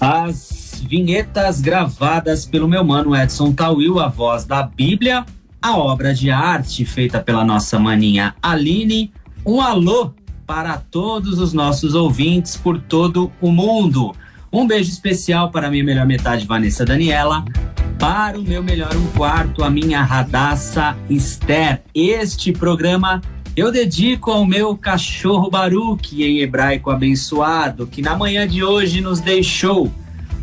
As 0.00 0.82
vinhetas 0.88 1.60
gravadas 1.60 2.44
pelo 2.44 2.66
meu 2.66 2.82
mano 2.82 3.14
Edson 3.14 3.52
Tawil, 3.52 4.00
a 4.00 4.08
voz 4.08 4.44
da 4.44 4.64
Bíblia 4.64 5.24
a 5.62 5.78
obra 5.78 6.12
de 6.12 6.28
arte 6.28 6.84
feita 6.84 7.20
pela 7.20 7.44
nossa 7.44 7.78
maninha 7.78 8.34
Aline. 8.42 9.12
Um 9.46 9.60
alô 9.60 10.12
para 10.44 10.76
todos 10.76 11.38
os 11.38 11.52
nossos 11.52 11.94
ouvintes 11.94 12.56
por 12.56 12.80
todo 12.80 13.30
o 13.40 13.52
mundo. 13.52 14.12
Um 14.52 14.66
beijo 14.66 14.90
especial 14.90 15.52
para 15.52 15.68
a 15.68 15.70
minha 15.70 15.84
melhor 15.84 16.04
metade, 16.04 16.46
Vanessa 16.46 16.84
Daniela. 16.84 17.44
Para 17.96 18.40
o 18.40 18.42
meu 18.42 18.60
melhor 18.60 18.94
um 18.96 19.06
quarto, 19.12 19.62
a 19.62 19.70
minha 19.70 20.02
radaça 20.02 20.96
Esther. 21.08 21.82
Este 21.94 22.52
programa 22.52 23.22
eu 23.54 23.70
dedico 23.70 24.30
ao 24.30 24.46
meu 24.46 24.76
cachorro 24.76 25.50
Baruque, 25.50 26.24
em 26.24 26.40
hebraico 26.40 26.90
abençoado, 26.90 27.86
que 27.86 28.00
na 28.00 28.16
manhã 28.16 28.48
de 28.48 28.64
hoje 28.64 29.00
nos 29.00 29.20
deixou. 29.20 29.92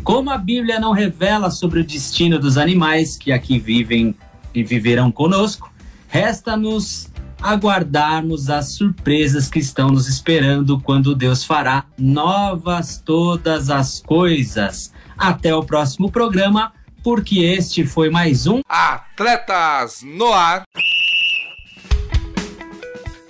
Como 0.04 0.30
a 0.30 0.38
Bíblia 0.38 0.78
não 0.78 0.92
revela 0.92 1.50
sobre 1.50 1.80
o 1.80 1.84
destino 1.84 2.38
dos 2.38 2.56
animais 2.56 3.16
que 3.16 3.32
aqui 3.32 3.58
vivem 3.58 4.14
e 4.54 4.62
viverão 4.62 5.10
conosco, 5.10 5.72
resta-nos 6.08 7.10
aguardarmos 7.42 8.48
as 8.48 8.74
surpresas 8.74 9.48
que 9.48 9.58
estão 9.58 9.88
nos 9.88 10.08
esperando 10.08 10.78
quando 10.80 11.14
Deus 11.14 11.44
fará 11.44 11.86
novas 11.98 13.02
todas 13.04 13.70
as 13.70 14.00
coisas. 14.00 14.92
Até 15.18 15.54
o 15.54 15.64
próximo 15.64 16.10
programa, 16.10 16.72
porque 17.02 17.40
este 17.40 17.84
foi 17.84 18.08
mais 18.08 18.46
um 18.46 18.60
Atletas 18.68 20.02
no 20.04 20.32
Ar. 20.32 20.62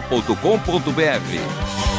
transmundial.com.br. 0.00 1.93